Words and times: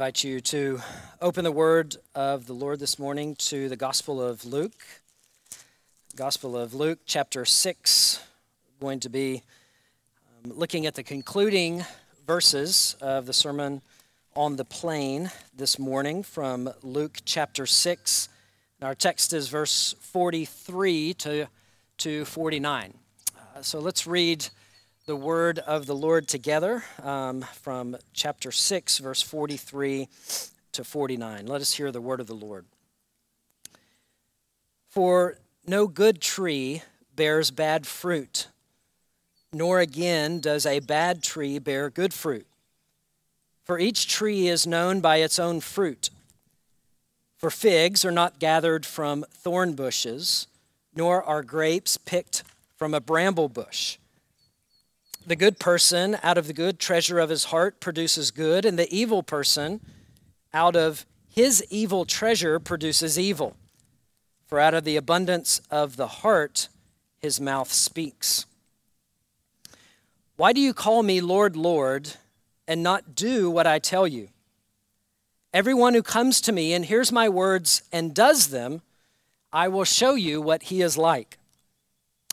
invite 0.00 0.22
you 0.22 0.40
to 0.40 0.80
open 1.20 1.42
the 1.42 1.50
word 1.50 1.96
of 2.14 2.46
the 2.46 2.52
Lord 2.52 2.78
this 2.78 3.00
morning 3.00 3.34
to 3.34 3.68
the 3.68 3.74
Gospel 3.74 4.22
of 4.22 4.44
Luke. 4.44 4.80
Gospel 6.14 6.56
of 6.56 6.72
Luke, 6.72 7.00
chapter 7.04 7.44
6. 7.44 8.22
We're 8.78 8.86
going 8.86 9.00
to 9.00 9.08
be 9.08 9.42
um, 10.44 10.52
looking 10.56 10.86
at 10.86 10.94
the 10.94 11.02
concluding 11.02 11.84
verses 12.28 12.94
of 13.00 13.26
the 13.26 13.32
Sermon 13.32 13.82
on 14.36 14.54
the 14.54 14.64
Plain 14.64 15.32
this 15.56 15.80
morning 15.80 16.22
from 16.22 16.72
Luke 16.84 17.18
chapter 17.24 17.66
6. 17.66 18.28
And 18.80 18.86
our 18.86 18.94
text 18.94 19.32
is 19.32 19.48
verse 19.48 19.96
43 20.00 21.14
to, 21.14 21.48
to 21.96 22.24
49. 22.24 22.94
Uh, 23.36 23.62
so 23.62 23.80
let's 23.80 24.06
read 24.06 24.46
the 25.08 25.16
word 25.16 25.58
of 25.60 25.86
the 25.86 25.94
Lord 25.94 26.28
together 26.28 26.84
um, 27.02 27.40
from 27.40 27.96
chapter 28.12 28.52
6, 28.52 28.98
verse 28.98 29.22
43 29.22 30.06
to 30.72 30.84
49. 30.84 31.46
Let 31.46 31.62
us 31.62 31.72
hear 31.72 31.90
the 31.90 32.02
word 32.02 32.20
of 32.20 32.26
the 32.26 32.34
Lord. 32.34 32.66
For 34.90 35.38
no 35.66 35.86
good 35.86 36.20
tree 36.20 36.82
bears 37.16 37.50
bad 37.50 37.86
fruit, 37.86 38.48
nor 39.50 39.80
again 39.80 40.40
does 40.40 40.66
a 40.66 40.80
bad 40.80 41.22
tree 41.22 41.58
bear 41.58 41.88
good 41.88 42.12
fruit. 42.12 42.46
For 43.64 43.78
each 43.78 44.08
tree 44.08 44.46
is 44.46 44.66
known 44.66 45.00
by 45.00 45.16
its 45.16 45.38
own 45.38 45.60
fruit. 45.60 46.10
For 47.38 47.48
figs 47.48 48.04
are 48.04 48.10
not 48.10 48.38
gathered 48.38 48.84
from 48.84 49.24
thorn 49.32 49.72
bushes, 49.72 50.48
nor 50.94 51.22
are 51.22 51.42
grapes 51.42 51.96
picked 51.96 52.42
from 52.76 52.92
a 52.92 53.00
bramble 53.00 53.48
bush. 53.48 53.96
The 55.28 55.36
good 55.36 55.58
person 55.58 56.16
out 56.22 56.38
of 56.38 56.46
the 56.46 56.54
good 56.54 56.78
treasure 56.78 57.18
of 57.18 57.28
his 57.28 57.44
heart 57.44 57.80
produces 57.80 58.30
good, 58.30 58.64
and 58.64 58.78
the 58.78 58.90
evil 58.90 59.22
person 59.22 59.82
out 60.54 60.74
of 60.74 61.04
his 61.28 61.62
evil 61.68 62.06
treasure 62.06 62.58
produces 62.58 63.18
evil. 63.18 63.54
For 64.46 64.58
out 64.58 64.72
of 64.72 64.84
the 64.84 64.96
abundance 64.96 65.60
of 65.70 65.96
the 65.96 66.06
heart 66.06 66.70
his 67.18 67.42
mouth 67.42 67.70
speaks. 67.70 68.46
Why 70.36 70.54
do 70.54 70.62
you 70.62 70.72
call 70.72 71.02
me 71.02 71.20
Lord, 71.20 71.56
Lord, 71.56 72.14
and 72.66 72.82
not 72.82 73.14
do 73.14 73.50
what 73.50 73.66
I 73.66 73.78
tell 73.78 74.08
you? 74.08 74.30
Everyone 75.52 75.92
who 75.92 76.02
comes 76.02 76.40
to 76.40 76.52
me 76.52 76.72
and 76.72 76.86
hears 76.86 77.12
my 77.12 77.28
words 77.28 77.82
and 77.92 78.14
does 78.14 78.48
them, 78.48 78.80
I 79.52 79.68
will 79.68 79.84
show 79.84 80.14
you 80.14 80.40
what 80.40 80.62
he 80.64 80.80
is 80.80 80.96
like. 80.96 81.37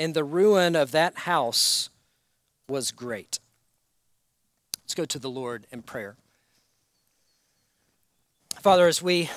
and 0.00 0.14
the 0.14 0.24
ruin 0.24 0.74
of 0.74 0.92
that 0.92 1.14
house 1.18 1.90
was 2.66 2.90
great. 2.90 3.38
Let's 4.82 4.94
go 4.94 5.04
to 5.04 5.18
the 5.18 5.28
Lord 5.28 5.66
in 5.70 5.82
prayer. 5.82 6.16
Father, 8.62 8.86
as 8.86 9.02
we 9.02 9.28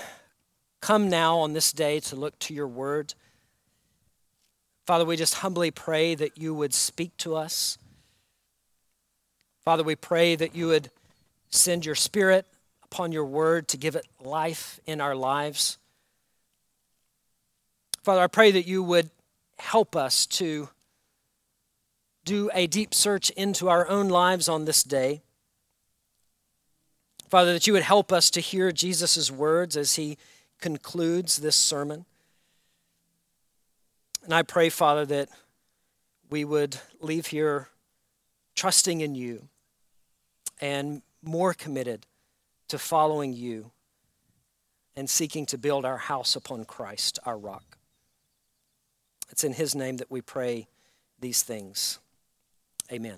come 0.79 1.09
now 1.09 1.37
on 1.39 1.51
this 1.51 1.73
day 1.73 1.99
to 1.99 2.15
look 2.15 2.39
to 2.39 2.53
your 2.53 2.69
word, 2.69 3.13
Father, 4.87 5.03
we 5.03 5.17
just 5.17 5.35
humbly 5.35 5.69
pray 5.69 6.15
that 6.15 6.37
you 6.37 6.53
would 6.53 6.73
speak 6.73 7.17
to 7.17 7.35
us. 7.35 7.77
Father, 9.65 9.83
we 9.83 9.97
pray 9.97 10.37
that 10.37 10.55
you 10.55 10.67
would 10.67 10.89
send 11.49 11.85
your 11.85 11.95
spirit 11.95 12.45
upon 12.85 13.11
your 13.11 13.25
word 13.25 13.67
to 13.67 13.75
give 13.75 13.97
it 13.97 14.07
life 14.21 14.79
in 14.85 15.01
our 15.01 15.13
lives. 15.13 15.77
Father, 18.01 18.21
I 18.21 18.27
pray 18.27 18.51
that 18.51 18.65
you 18.65 18.81
would 18.81 19.09
help 19.57 19.95
us 19.95 20.25
to 20.25 20.69
do 22.25 22.49
a 22.53 22.67
deep 22.67 22.93
search 22.93 23.29
into 23.31 23.69
our 23.69 23.87
own 23.87 24.09
lives 24.09 24.47
on 24.47 24.65
this 24.65 24.83
day. 24.83 25.21
Father, 27.29 27.53
that 27.53 27.67
you 27.67 27.73
would 27.73 27.83
help 27.83 28.11
us 28.11 28.29
to 28.31 28.39
hear 28.39 28.71
Jesus' 28.71 29.31
words 29.31 29.75
as 29.75 29.95
he 29.95 30.17
concludes 30.59 31.37
this 31.37 31.55
sermon. 31.55 32.05
And 34.23 34.33
I 34.33 34.43
pray, 34.43 34.69
Father, 34.69 35.05
that 35.07 35.29
we 36.29 36.45
would 36.45 36.77
leave 37.01 37.27
here 37.27 37.69
trusting 38.55 39.01
in 39.01 39.15
you 39.15 39.49
and 40.61 41.01
more 41.21 41.53
committed 41.53 42.05
to 42.69 42.77
following 42.77 43.33
you 43.33 43.71
and 44.95 45.09
seeking 45.09 45.45
to 45.47 45.57
build 45.57 45.85
our 45.85 45.97
house 45.97 46.35
upon 46.35 46.65
Christ, 46.65 47.19
our 47.25 47.37
rock. 47.37 47.72
It's 49.33 49.43
in 49.43 49.53
His 49.53 49.73
name 49.73 49.97
that 49.97 50.11
we 50.11 50.21
pray 50.21 50.67
these 51.19 51.41
things. 51.41 51.97
Amen. 52.91 53.17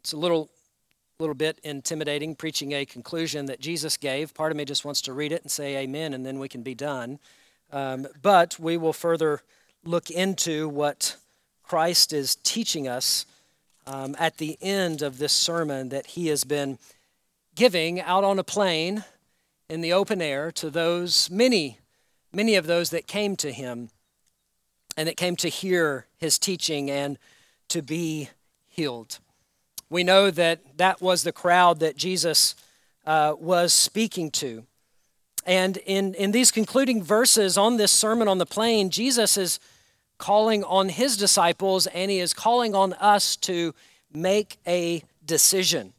It's 0.00 0.12
a 0.12 0.16
little, 0.16 0.50
little 1.20 1.36
bit 1.36 1.60
intimidating 1.62 2.34
preaching 2.34 2.72
a 2.72 2.84
conclusion 2.84 3.46
that 3.46 3.60
Jesus 3.60 3.96
gave. 3.96 4.34
Part 4.34 4.50
of 4.50 4.58
me 4.58 4.64
just 4.64 4.84
wants 4.84 5.02
to 5.02 5.12
read 5.12 5.30
it 5.30 5.42
and 5.42 5.50
say 5.52 5.76
amen, 5.76 6.14
and 6.14 6.26
then 6.26 6.40
we 6.40 6.48
can 6.48 6.64
be 6.64 6.74
done. 6.74 7.20
Um, 7.72 8.08
but 8.20 8.58
we 8.58 8.76
will 8.76 8.92
further 8.92 9.42
look 9.84 10.10
into 10.10 10.68
what 10.68 11.14
Christ 11.62 12.12
is 12.12 12.34
teaching 12.34 12.88
us 12.88 13.24
um, 13.86 14.16
at 14.18 14.38
the 14.38 14.58
end 14.60 15.00
of 15.00 15.18
this 15.18 15.32
sermon 15.32 15.90
that 15.90 16.06
he 16.06 16.26
has 16.26 16.42
been 16.42 16.80
giving 17.54 18.00
out 18.00 18.24
on 18.24 18.40
a 18.40 18.44
plain 18.44 19.04
in 19.68 19.80
the 19.80 19.92
open 19.92 20.20
air 20.20 20.50
to 20.50 20.70
those 20.70 21.30
many 21.30 21.78
many 22.32 22.54
of 22.54 22.66
those 22.66 22.90
that 22.90 23.06
came 23.06 23.36
to 23.36 23.52
him 23.52 23.90
and 24.96 25.08
that 25.08 25.16
came 25.16 25.36
to 25.36 25.48
hear 25.48 26.06
his 26.18 26.38
teaching 26.38 26.90
and 26.90 27.18
to 27.68 27.82
be 27.82 28.30
healed. 28.68 29.18
We 29.88 30.04
know 30.04 30.30
that 30.30 30.78
that 30.78 31.00
was 31.00 31.22
the 31.22 31.32
crowd 31.32 31.80
that 31.80 31.96
Jesus 31.96 32.54
uh, 33.06 33.34
was 33.38 33.72
speaking 33.72 34.30
to. 34.32 34.64
And 35.44 35.76
in, 35.78 36.14
in 36.14 36.32
these 36.32 36.50
concluding 36.50 37.02
verses 37.02 37.58
on 37.58 37.76
this 37.76 37.92
Sermon 37.92 38.28
on 38.28 38.38
the 38.38 38.46
Plain, 38.46 38.90
Jesus 38.90 39.36
is 39.36 39.58
calling 40.18 40.62
on 40.64 40.88
his 40.88 41.16
disciples 41.16 41.86
and 41.88 42.10
he 42.10 42.20
is 42.20 42.32
calling 42.32 42.74
on 42.74 42.92
us 42.94 43.36
to 43.36 43.74
make 44.12 44.58
a 44.66 45.02
decision. 45.24 45.92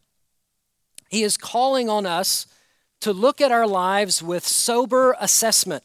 He 1.10 1.24
is 1.24 1.38
calling 1.38 1.90
on 1.90 2.06
us 2.06 2.48
to 3.02 3.12
look 3.12 3.42
at 3.42 3.52
our 3.52 3.68
lives 3.68 4.24
with 4.24 4.48
sober 4.48 5.16
assessment 5.20 5.84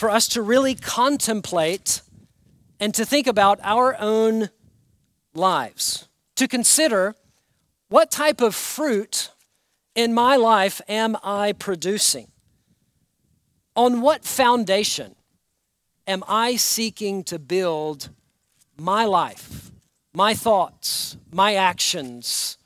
for 0.00 0.08
us 0.08 0.28
to 0.28 0.40
really 0.40 0.74
contemplate 0.74 2.00
and 2.80 2.94
to 2.94 3.04
think 3.04 3.26
about 3.26 3.60
our 3.62 3.94
own 4.00 4.48
lives, 5.34 6.08
to 6.36 6.48
consider 6.48 7.14
what 7.90 8.10
type 8.10 8.40
of 8.40 8.54
fruit 8.54 9.30
in 9.94 10.14
my 10.14 10.36
life 10.36 10.80
am 10.88 11.18
I 11.22 11.52
producing? 11.52 12.28
On 13.76 14.00
what 14.00 14.24
foundation 14.24 15.16
am 16.06 16.24
I 16.26 16.56
seeking 16.56 17.22
to 17.24 17.38
build 17.38 18.08
my 18.78 19.04
life, 19.04 19.70
my 20.14 20.32
thoughts, 20.32 21.18
my 21.30 21.56
actions, 21.56 22.56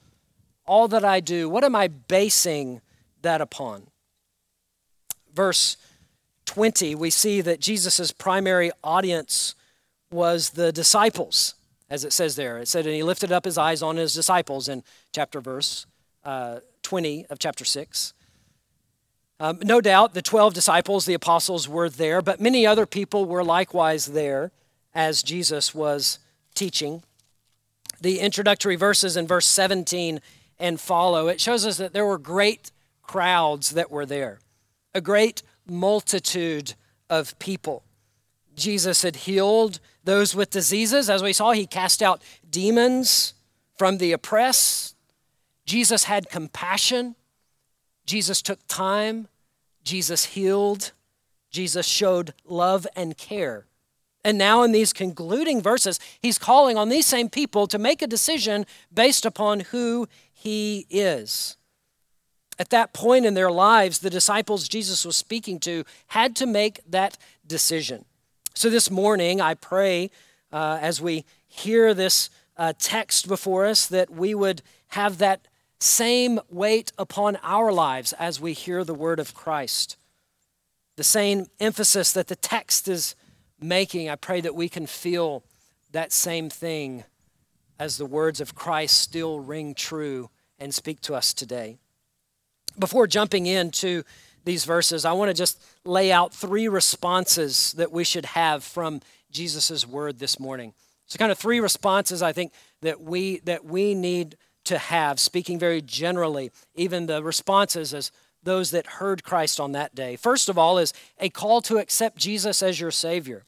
all 0.67 0.87
that 0.87 1.05
I 1.05 1.19
do? 1.19 1.49
What 1.49 1.65
am 1.65 1.75
I 1.75 1.89
basing 1.89 2.81
that 3.23 3.41
upon? 3.41 3.89
Verse 5.35 5.77
20, 6.47 6.95
we 6.95 7.11
see 7.11 7.41
that 7.41 7.61
Jesus' 7.61 8.13
primary 8.13 8.71
audience 8.83 9.55
was 10.11 10.51
the 10.51 10.73
disciples, 10.73 11.55
as 11.91 12.05
it 12.05 12.13
says 12.13 12.37
there. 12.37 12.59
It 12.59 12.69
said, 12.69 12.87
and 12.87 12.95
he 12.95 13.03
lifted 13.03 13.33
up 13.33 13.45
his 13.45 13.59
eyes 13.59 13.83
on 13.83 13.97
his 13.97 14.15
disciples 14.15 14.69
in 14.69 14.83
chapter 15.13 15.41
verse 15.41 15.87
uh, 16.25 16.61
20 16.83 17.27
of 17.27 17.39
chapter 17.39 17.65
6. 17.65 18.15
Um, 19.41 19.59
no 19.63 19.81
doubt 19.81 20.15
the 20.15 20.23
12 20.23 20.55
disciples, 20.55 21.07
the 21.07 21.15
apostles, 21.15 21.69
were 21.69 21.89
there, 21.89 22.23
but 22.23 22.41
many 22.41 22.67
other 22.67 22.87
people 22.87 23.27
were 23.27 23.45
likewise 23.45 24.07
there 24.07 24.53
as 24.95 25.23
Jesus 25.23 25.75
was 25.75 26.19
teaching. 26.55 27.03
The 28.01 28.21
introductory 28.21 28.77
verses 28.77 29.17
in 29.17 29.27
verse 29.27 29.47
17 29.47 30.21
and 30.59 30.81
follow, 30.81 31.27
it 31.29 31.41
shows 31.41 31.67
us 31.67 31.79
that 31.79 31.93
there 31.93 32.07
were 32.07 32.19
great 32.19 32.71
crowds 33.03 33.71
that 33.71 33.91
were 33.91 34.07
there, 34.07 34.39
a 34.95 35.01
great 35.01 35.43
multitude 35.67 36.75
of 37.11 37.39
people. 37.39 37.83
Jesus 38.57 39.03
had 39.03 39.17
healed 39.17 39.81
those 40.05 40.35
with 40.35 40.51
diseases. 40.51 41.11
As 41.11 41.23
we 41.23 41.33
saw, 41.33 41.53
he 41.53 41.67
cast 41.67 42.03
out 42.03 42.23
demons 42.49 43.35
from 43.77 43.99
the 43.99 44.13
oppressed. 44.13 44.97
Jesus 45.67 46.05
had 46.05 46.29
compassion. 46.29 47.17
Jesus 48.07 48.43
took 48.43 48.61
time. 48.69 49.29
Jesus 49.83 50.27
healed. 50.27 50.93
Jesus 51.51 51.87
showed 51.87 52.35
love 52.45 52.87
and 52.97 53.17
care. 53.17 53.67
And 54.25 54.39
now, 54.39 54.63
in 54.63 54.73
these 54.73 54.95
concluding 54.95 55.61
verses, 55.61 56.01
he's 56.21 56.39
calling 56.39 56.79
on 56.79 56.89
these 56.89 57.05
same 57.05 57.29
people 57.29 57.67
to 57.67 57.79
make 57.79 58.01
a 58.01 58.07
decision 58.07 58.65
based 58.93 59.27
upon 59.27 59.61
who 59.61 60.09
he 60.33 60.87
is. 60.89 61.59
At 62.59 62.71
that 62.71 62.93
point 62.93 63.27
in 63.27 63.35
their 63.35 63.51
lives, 63.51 63.99
the 63.99 64.11
disciples 64.11 64.69
Jesus 64.69 65.05
was 65.05 65.17
speaking 65.17 65.59
to 65.61 65.85
had 66.09 66.37
to 66.37 66.47
make 66.47 66.81
that 66.89 67.19
decision. 67.47 68.05
So, 68.55 68.71
this 68.71 68.91
morning, 68.91 69.41
I 69.41 69.55
pray 69.55 70.11
uh, 70.53 70.79
as 70.81 71.01
we 71.01 71.25
hear 71.49 71.95
this 71.95 72.31
uh, 72.57 72.73
text 72.79 73.27
before 73.27 73.67
us 73.67 73.87
that 73.87 74.11
we 74.11 74.35
would 74.35 74.63
have 74.89 75.19
that 75.19 75.49
same 75.81 76.41
weight 76.49 76.93
upon 76.97 77.37
our 77.43 77.73
lives 77.73 78.13
as 78.15 78.41
we 78.41 78.53
hear 78.53 78.85
the 78.85 78.95
word 78.95 79.19
of 79.19 79.35
Christ. 79.35 79.97
The 80.97 81.05
same 81.05 81.47
emphasis 81.59 82.13
that 82.13 82.29
the 82.29 82.37
text 82.37 82.87
is 82.87 83.17
making, 83.61 84.09
I 84.09 84.15
pray 84.17 84.41
that 84.41 84.55
we 84.55 84.69
can 84.69 84.87
feel 84.87 85.43
that 85.91 86.13
same 86.13 86.49
thing 86.49 87.05
as 87.79 87.97
the 87.97 88.07
words 88.07 88.41
of 88.41 88.55
Christ 88.55 89.01
still 89.01 89.41
ring 89.41 89.75
true 89.75 90.31
and 90.59 90.73
speak 90.73 91.01
to 91.03 91.15
us 91.15 91.35
today. 91.35 91.79
Before 92.79 93.07
jumping 93.07 93.47
into 93.47 94.03
these 94.45 94.65
verses, 94.65 95.05
I 95.05 95.13
want 95.13 95.31
to 95.31 95.35
just 95.35 95.63
lay 95.85 96.13
out 96.13 96.35
three 96.35 96.69
responses 96.69 97.73
that 97.73 97.93
we 97.93 98.05
should 98.05 98.27
have 98.27 98.65
from 98.65 99.01
Jesus' 99.31 99.87
word 99.87 100.19
this 100.19 100.39
morning. 100.39 100.75
So, 101.07 101.19
kind 101.19 101.33
of 101.33 101.39
three 101.39 101.61
responses 101.61 102.23
I 102.23 102.33
think 102.33 102.53
that 102.83 103.01
we 103.01 103.39
that 103.41 103.65
we 103.65 103.95
need 103.95 104.37
to 104.65 104.79
have, 104.79 105.21
speaking 105.21 105.59
very 105.59 105.83
generally, 105.83 106.51
even 106.75 107.07
the 107.07 107.23
responses 107.23 107.93
as 107.93 108.11
those 108.43 108.71
that 108.71 108.87
heard 108.87 109.25
Christ 109.25 109.59
on 109.61 109.73
that 109.73 109.95
day. 109.95 110.17
First 110.17 110.49
of 110.49 110.59
all, 110.59 110.79
is 110.79 110.93
a 111.19 111.29
call 111.29 111.61
to 111.63 111.79
accept 111.79 112.19
Jesus 112.19 112.63
as 112.63 112.81
your 112.81 112.91
Savior. 112.91 113.45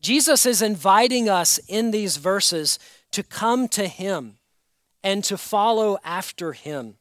Jesus 0.00 0.46
is 0.46 0.62
inviting 0.62 1.28
us 1.28 1.58
in 1.68 1.90
these 1.90 2.16
verses 2.16 2.78
to 3.12 3.22
come 3.22 3.66
to 3.68 3.88
Him 3.88 4.38
and 5.02 5.24
to 5.24 5.36
follow 5.36 5.98
after 6.04 6.52
Him, 6.52 6.96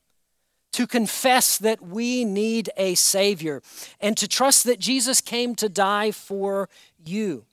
to 0.74 0.86
confess 0.86 1.58
that 1.58 1.82
we 1.82 2.26
need 2.26 2.70
a 2.78 2.96
Savior, 2.96 3.62
and 4.00 4.16
to 4.18 4.28
trust 4.28 4.64
that 4.66 4.80
Jesus 4.80 5.22
came 5.22 5.56
to 5.56 5.70
die 5.70 6.12
for 6.12 6.70
you. 7.04 7.46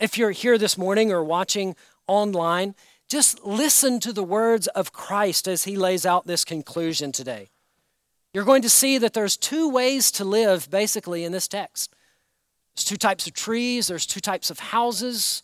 If 0.00 0.16
you're 0.16 0.30
here 0.30 0.58
this 0.58 0.78
morning 0.78 1.12
or 1.12 1.22
watching 1.22 1.76
online, 2.06 2.74
just 3.08 3.44
listen 3.44 4.00
to 4.00 4.12
the 4.12 4.24
words 4.24 4.66
of 4.68 4.92
Christ 4.92 5.46
as 5.46 5.64
he 5.64 5.76
lays 5.76 6.06
out 6.06 6.26
this 6.26 6.44
conclusion 6.44 7.12
today. 7.12 7.50
You're 8.32 8.44
going 8.44 8.62
to 8.62 8.70
see 8.70 8.98
that 8.98 9.12
there's 9.12 9.36
two 9.36 9.68
ways 9.68 10.10
to 10.12 10.24
live 10.24 10.70
basically 10.70 11.24
in 11.24 11.32
this 11.32 11.48
text. 11.48 11.94
There's 12.74 12.84
two 12.84 12.96
types 12.96 13.26
of 13.26 13.34
trees, 13.34 13.88
there's 13.88 14.06
two 14.06 14.20
types 14.20 14.50
of 14.50 14.60
houses. 14.60 15.42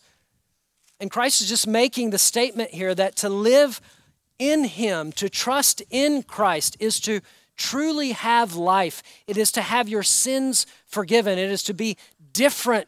And 0.99 1.11
Christ 1.11 1.41
is 1.41 1.49
just 1.49 1.67
making 1.67 2.09
the 2.09 2.17
statement 2.17 2.71
here 2.71 2.95
that 2.95 3.15
to 3.17 3.29
live 3.29 3.81
in 4.39 4.65
him, 4.65 5.11
to 5.13 5.29
trust 5.29 5.81
in 5.89 6.23
Christ 6.23 6.77
is 6.79 6.99
to 7.01 7.21
truly 7.55 8.11
have 8.11 8.55
life. 8.55 9.01
It 9.25 9.37
is 9.37 9.51
to 9.53 9.61
have 9.61 9.89
your 9.89 10.03
sins 10.03 10.65
forgiven. 10.85 11.39
It 11.39 11.49
is 11.49 11.63
to 11.63 11.73
be 11.73 11.97
different 12.33 12.87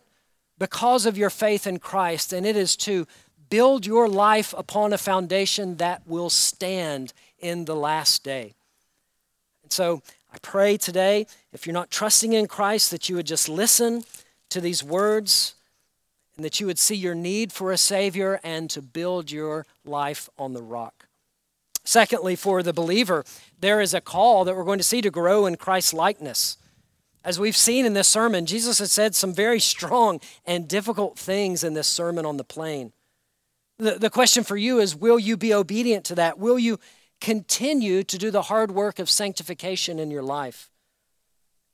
because 0.57 1.06
of 1.06 1.18
your 1.18 1.30
faith 1.30 1.66
in 1.66 1.80
Christ, 1.80 2.34
and 2.34 2.46
it 2.46 2.56
is 2.56 2.75
to 2.78 3.07
build 3.50 3.86
your 3.86 4.07
life 4.07 4.54
upon 4.57 4.94
a 4.94 4.98
foundation 4.98 5.78
that 5.78 6.06
will 6.06 6.30
stand 6.30 7.13
in 7.40 7.66
the 7.66 7.75
last 7.75 8.24
day. 8.24 8.54
And 9.63 9.72
so 9.72 10.04
I 10.34 10.38
pray 10.42 10.78
today, 10.78 11.25
if 11.54 11.66
you're 11.66 11.74
not 11.74 11.90
trusting 11.90 12.34
in 12.34 12.48
Christ, 12.48 12.92
that 12.92 13.10
you 13.10 13.16
would 13.16 13.25
just 13.25 13.50
listen 13.50 14.04
to 14.50 14.62
these 14.62 14.84
words 14.84 15.56
and 16.36 16.46
that 16.46 16.60
you 16.60 16.68
would 16.68 16.80
see 16.80 16.96
your 16.96 17.16
need 17.16 17.51
for 17.51 17.72
a 17.72 17.78
Savior 17.78 18.40
and 18.44 18.69
to 18.69 18.81
build 18.81 19.31
your 19.31 19.66
life 19.86 20.30
on 20.38 20.54
the 20.54 20.62
rock. 20.62 20.99
Secondly, 21.89 22.36
for 22.36 22.62
the 22.62 22.71
believer, 22.71 23.25
there 23.62 23.81
is 23.81 23.95
a 23.95 24.00
call 24.00 24.45
that 24.45 24.56
we're 24.56 24.63
going 24.63 24.77
to 24.77 24.83
see 24.83 25.01
to 25.01 25.09
grow 25.09 25.47
in 25.47 25.56
Christ's 25.56 25.91
likeness. 25.91 26.56
As 27.25 27.39
we've 27.39 27.57
seen 27.57 27.83
in 27.83 27.94
this 27.94 28.07
sermon, 28.07 28.45
Jesus 28.45 28.77
has 28.77 28.91
said 28.91 29.15
some 29.15 29.33
very 29.33 29.59
strong 29.59 30.21
and 30.45 30.68
difficult 30.68 31.18
things 31.18 31.63
in 31.63 31.74
this 31.74 31.88
sermon 31.88 32.27
on 32.27 32.38
the 32.38 32.44
plain. 32.44 32.94
The, 33.80 33.94
the 33.94 34.12
question 34.12 34.44
for 34.44 34.56
you 34.56 34.77
is 34.77 34.95
will 34.95 35.18
you 35.18 35.36
be 35.36 35.51
obedient 35.51 36.06
to 36.06 36.13
that? 36.13 36.38
Will 36.38 36.59
you 36.59 36.80
continue 37.19 38.03
to 38.03 38.19
do 38.19 38.30
the 38.30 38.44
hard 38.44 38.69
work 38.69 39.00
of 39.00 39.09
sanctification 39.09 39.97
in 39.97 40.12
your 40.12 40.21
life? 40.21 40.69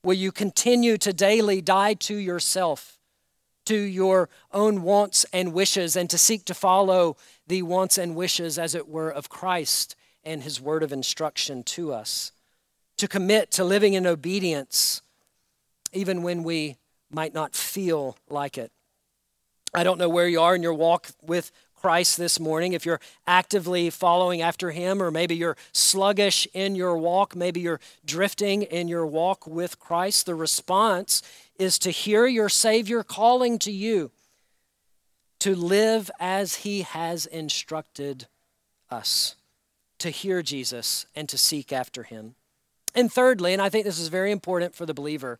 Will 0.02 0.14
you 0.14 0.32
continue 0.32 0.96
to 0.96 1.12
daily 1.12 1.60
die 1.60 1.92
to 1.92 2.16
yourself, 2.16 2.98
to 3.66 3.76
your 3.76 4.30
own 4.50 4.80
wants 4.80 5.26
and 5.30 5.52
wishes, 5.52 5.94
and 5.94 6.08
to 6.08 6.16
seek 6.16 6.46
to 6.46 6.54
follow 6.54 7.18
the 7.46 7.60
wants 7.60 7.98
and 7.98 8.16
wishes, 8.16 8.58
as 8.58 8.74
it 8.74 8.88
were, 8.88 9.10
of 9.10 9.28
Christ 9.28 9.94
and 10.26 10.42
his 10.42 10.60
word 10.60 10.82
of 10.82 10.92
instruction 10.92 11.62
to 11.62 11.92
us? 11.92 12.32
To 12.98 13.08
commit 13.08 13.50
to 13.52 13.64
living 13.64 13.94
in 13.94 14.06
obedience 14.06 15.00
even 15.92 16.22
when 16.22 16.42
we 16.42 16.76
might 17.10 17.32
not 17.32 17.54
feel 17.54 18.18
like 18.28 18.58
it. 18.58 18.70
I 19.72 19.84
don't 19.84 19.98
know 19.98 20.08
where 20.08 20.28
you 20.28 20.40
are 20.40 20.54
in 20.54 20.62
your 20.62 20.74
walk 20.74 21.08
with 21.22 21.50
Christ 21.76 22.16
this 22.16 22.40
morning, 22.40 22.72
if 22.72 22.84
you're 22.84 23.00
actively 23.26 23.90
following 23.90 24.40
after 24.40 24.70
Him, 24.70 25.02
or 25.02 25.10
maybe 25.10 25.36
you're 25.36 25.56
sluggish 25.72 26.48
in 26.52 26.74
your 26.74 26.96
walk, 26.96 27.36
maybe 27.36 27.60
you're 27.60 27.80
drifting 28.04 28.62
in 28.62 28.88
your 28.88 29.06
walk 29.06 29.46
with 29.46 29.78
Christ, 29.78 30.26
the 30.26 30.34
response 30.34 31.22
is 31.58 31.78
to 31.80 31.90
hear 31.90 32.26
your 32.26 32.48
Savior 32.48 33.02
calling 33.02 33.58
to 33.60 33.70
you 33.70 34.10
to 35.38 35.54
live 35.54 36.10
as 36.18 36.56
He 36.56 36.82
has 36.82 37.26
instructed 37.26 38.26
us, 38.90 39.36
to 39.98 40.10
hear 40.10 40.42
Jesus 40.42 41.06
and 41.14 41.28
to 41.28 41.38
seek 41.38 41.72
after 41.72 42.02
Him. 42.02 42.34
And 42.94 43.12
thirdly, 43.12 43.52
and 43.52 43.62
I 43.62 43.68
think 43.68 43.84
this 43.84 43.98
is 43.98 44.08
very 44.08 44.30
important 44.30 44.74
for 44.74 44.86
the 44.86 44.94
believer, 44.94 45.38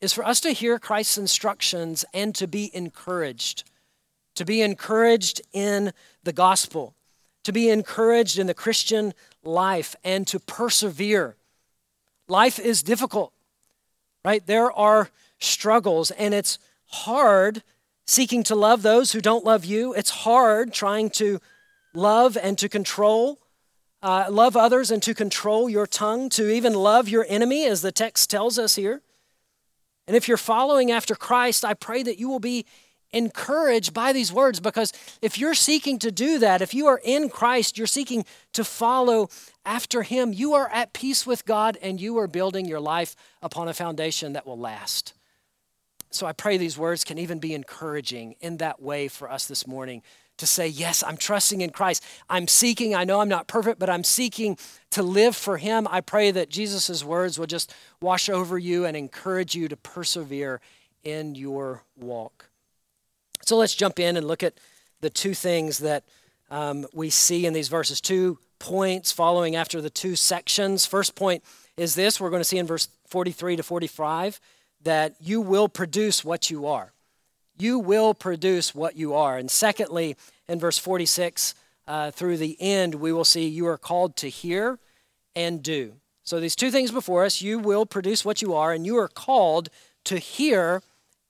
is 0.00 0.12
for 0.12 0.24
us 0.24 0.40
to 0.40 0.52
hear 0.52 0.78
Christ's 0.78 1.18
instructions 1.18 2.04
and 2.14 2.34
to 2.34 2.46
be 2.46 2.70
encouraged. 2.74 3.64
To 4.36 4.44
be 4.44 4.62
encouraged 4.62 5.42
in 5.52 5.92
the 6.22 6.32
gospel, 6.32 6.94
to 7.42 7.52
be 7.52 7.68
encouraged 7.68 8.38
in 8.38 8.46
the 8.46 8.54
Christian 8.54 9.12
life, 9.42 9.96
and 10.04 10.26
to 10.28 10.38
persevere. 10.38 11.36
Life 12.28 12.58
is 12.58 12.82
difficult, 12.82 13.32
right? 14.24 14.46
There 14.46 14.70
are 14.72 15.10
struggles, 15.40 16.10
and 16.12 16.32
it's 16.32 16.58
hard 16.86 17.62
seeking 18.06 18.42
to 18.44 18.54
love 18.54 18.82
those 18.82 19.12
who 19.12 19.20
don't 19.20 19.44
love 19.44 19.64
you. 19.64 19.92
It's 19.94 20.10
hard 20.10 20.72
trying 20.72 21.10
to 21.10 21.40
love 21.92 22.38
and 22.40 22.56
to 22.58 22.68
control, 22.68 23.39
uh, 24.02 24.26
love 24.30 24.56
others 24.56 24.90
and 24.90 25.02
to 25.02 25.14
control 25.14 25.68
your 25.68 25.86
tongue, 25.86 26.28
to 26.30 26.50
even 26.50 26.74
love 26.74 27.08
your 27.08 27.26
enemy, 27.28 27.66
as 27.66 27.82
the 27.82 27.92
text 27.92 28.30
tells 28.30 28.58
us 28.58 28.76
here. 28.76 29.02
And 30.06 30.16
if 30.16 30.26
you're 30.26 30.36
following 30.36 30.90
after 30.90 31.14
Christ, 31.14 31.64
I 31.64 31.74
pray 31.74 32.02
that 32.02 32.18
you 32.18 32.28
will 32.28 32.40
be 32.40 32.66
encouraged 33.12 33.92
by 33.92 34.12
these 34.12 34.32
words 34.32 34.60
because 34.60 34.92
if 35.20 35.38
you're 35.38 35.54
seeking 35.54 35.98
to 35.98 36.10
do 36.10 36.38
that, 36.38 36.62
if 36.62 36.74
you 36.74 36.86
are 36.86 37.00
in 37.04 37.28
Christ, 37.28 37.76
you're 37.76 37.86
seeking 37.86 38.24
to 38.52 38.64
follow 38.64 39.28
after 39.64 40.02
Him, 40.02 40.32
you 40.32 40.54
are 40.54 40.68
at 40.70 40.92
peace 40.92 41.26
with 41.26 41.44
God 41.44 41.76
and 41.82 42.00
you 42.00 42.18
are 42.18 42.28
building 42.28 42.66
your 42.66 42.80
life 42.80 43.16
upon 43.42 43.68
a 43.68 43.74
foundation 43.74 44.32
that 44.32 44.46
will 44.46 44.58
last. 44.58 45.14
So 46.10 46.26
I 46.26 46.32
pray 46.32 46.56
these 46.56 46.78
words 46.78 47.04
can 47.04 47.18
even 47.18 47.38
be 47.38 47.54
encouraging 47.54 48.34
in 48.40 48.56
that 48.56 48.82
way 48.82 49.08
for 49.08 49.30
us 49.30 49.46
this 49.46 49.66
morning 49.66 50.02
to 50.40 50.46
say, 50.46 50.66
Yes, 50.66 51.02
I'm 51.02 51.16
trusting 51.16 51.60
in 51.60 51.70
Christ. 51.70 52.04
I'm 52.28 52.48
seeking, 52.48 52.94
I 52.94 53.04
know 53.04 53.20
I'm 53.20 53.28
not 53.28 53.46
perfect, 53.46 53.78
but 53.78 53.88
I'm 53.88 54.04
seeking 54.04 54.58
to 54.90 55.02
live 55.02 55.36
for 55.36 55.58
Him. 55.58 55.86
I 55.90 56.00
pray 56.00 56.30
that 56.32 56.50
Jesus' 56.50 57.04
words 57.04 57.38
will 57.38 57.46
just 57.46 57.72
wash 58.02 58.28
over 58.28 58.58
you 58.58 58.84
and 58.84 58.96
encourage 58.96 59.54
you 59.54 59.68
to 59.68 59.76
persevere 59.76 60.60
in 61.04 61.34
your 61.34 61.84
walk. 61.96 62.50
So 63.42 63.56
let's 63.56 63.74
jump 63.74 63.98
in 63.98 64.16
and 64.16 64.26
look 64.26 64.42
at 64.42 64.54
the 65.00 65.10
two 65.10 65.34
things 65.34 65.78
that 65.78 66.04
um, 66.50 66.86
we 66.92 67.10
see 67.10 67.46
in 67.46 67.52
these 67.52 67.68
verses, 67.68 68.00
two 68.00 68.38
points 68.58 69.12
following 69.12 69.56
after 69.56 69.80
the 69.80 69.88
two 69.88 70.16
sections. 70.16 70.84
First 70.84 71.14
point 71.14 71.42
is 71.76 71.94
this 71.94 72.20
we're 72.20 72.30
going 72.30 72.40
to 72.40 72.48
see 72.48 72.58
in 72.58 72.66
verse 72.66 72.88
43 73.08 73.56
to 73.56 73.62
45 73.62 74.40
that 74.82 75.14
you 75.20 75.40
will 75.40 75.68
produce 75.68 76.24
what 76.24 76.50
you 76.50 76.66
are 76.66 76.92
you 77.60 77.78
will 77.78 78.14
produce 78.14 78.74
what 78.74 78.96
you 78.96 79.14
are. 79.14 79.36
And 79.36 79.50
secondly, 79.50 80.16
in 80.48 80.58
verse 80.58 80.78
46 80.78 81.54
uh, 81.86 82.10
through 82.10 82.36
the 82.36 82.56
end, 82.60 82.96
we 82.96 83.12
will 83.12 83.24
see 83.24 83.46
you 83.46 83.66
are 83.66 83.78
called 83.78 84.16
to 84.16 84.28
hear 84.28 84.78
and 85.34 85.62
do. 85.62 85.94
So, 86.22 86.38
these 86.38 86.56
two 86.56 86.70
things 86.70 86.90
before 86.90 87.24
us 87.24 87.42
you 87.42 87.58
will 87.58 87.86
produce 87.86 88.24
what 88.24 88.42
you 88.42 88.54
are, 88.54 88.72
and 88.72 88.86
you 88.86 88.96
are 88.98 89.08
called 89.08 89.68
to 90.04 90.18
hear 90.18 90.82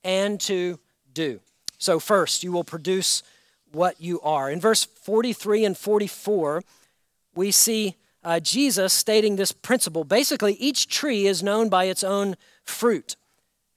and 0.03 0.39
to 0.41 0.79
do. 1.13 1.39
So, 1.77 1.99
first, 1.99 2.43
you 2.43 2.51
will 2.51 2.63
produce 2.63 3.23
what 3.71 3.99
you 3.99 4.21
are. 4.21 4.51
In 4.51 4.59
verse 4.59 4.83
43 4.83 5.65
and 5.65 5.77
44, 5.77 6.63
we 7.33 7.51
see 7.51 7.95
uh, 8.23 8.39
Jesus 8.39 8.93
stating 8.93 9.35
this 9.35 9.51
principle. 9.51 10.03
Basically, 10.03 10.53
each 10.53 10.87
tree 10.87 11.25
is 11.25 11.41
known 11.41 11.69
by 11.69 11.85
its 11.85 12.03
own 12.03 12.35
fruit. 12.63 13.15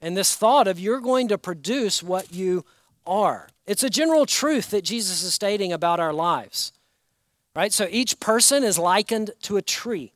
And 0.01 0.15
this 0.15 0.35
thought 0.35 0.67
of 0.67 0.79
you're 0.79 0.99
going 0.99 1.27
to 1.29 1.37
produce 1.37 2.03
what 2.03 2.33
you 2.33 2.65
are. 3.07 3.47
It's 3.65 3.83
a 3.83 3.89
general 3.89 4.25
truth 4.25 4.71
that 4.71 4.83
Jesus 4.83 5.23
is 5.23 5.33
stating 5.33 5.73
about 5.73 5.99
our 5.99 6.13
lives. 6.13 6.71
Right? 7.55 7.71
So 7.71 7.87
each 7.89 8.19
person 8.19 8.63
is 8.63 8.77
likened 8.77 9.31
to 9.43 9.57
a 9.57 9.61
tree, 9.61 10.11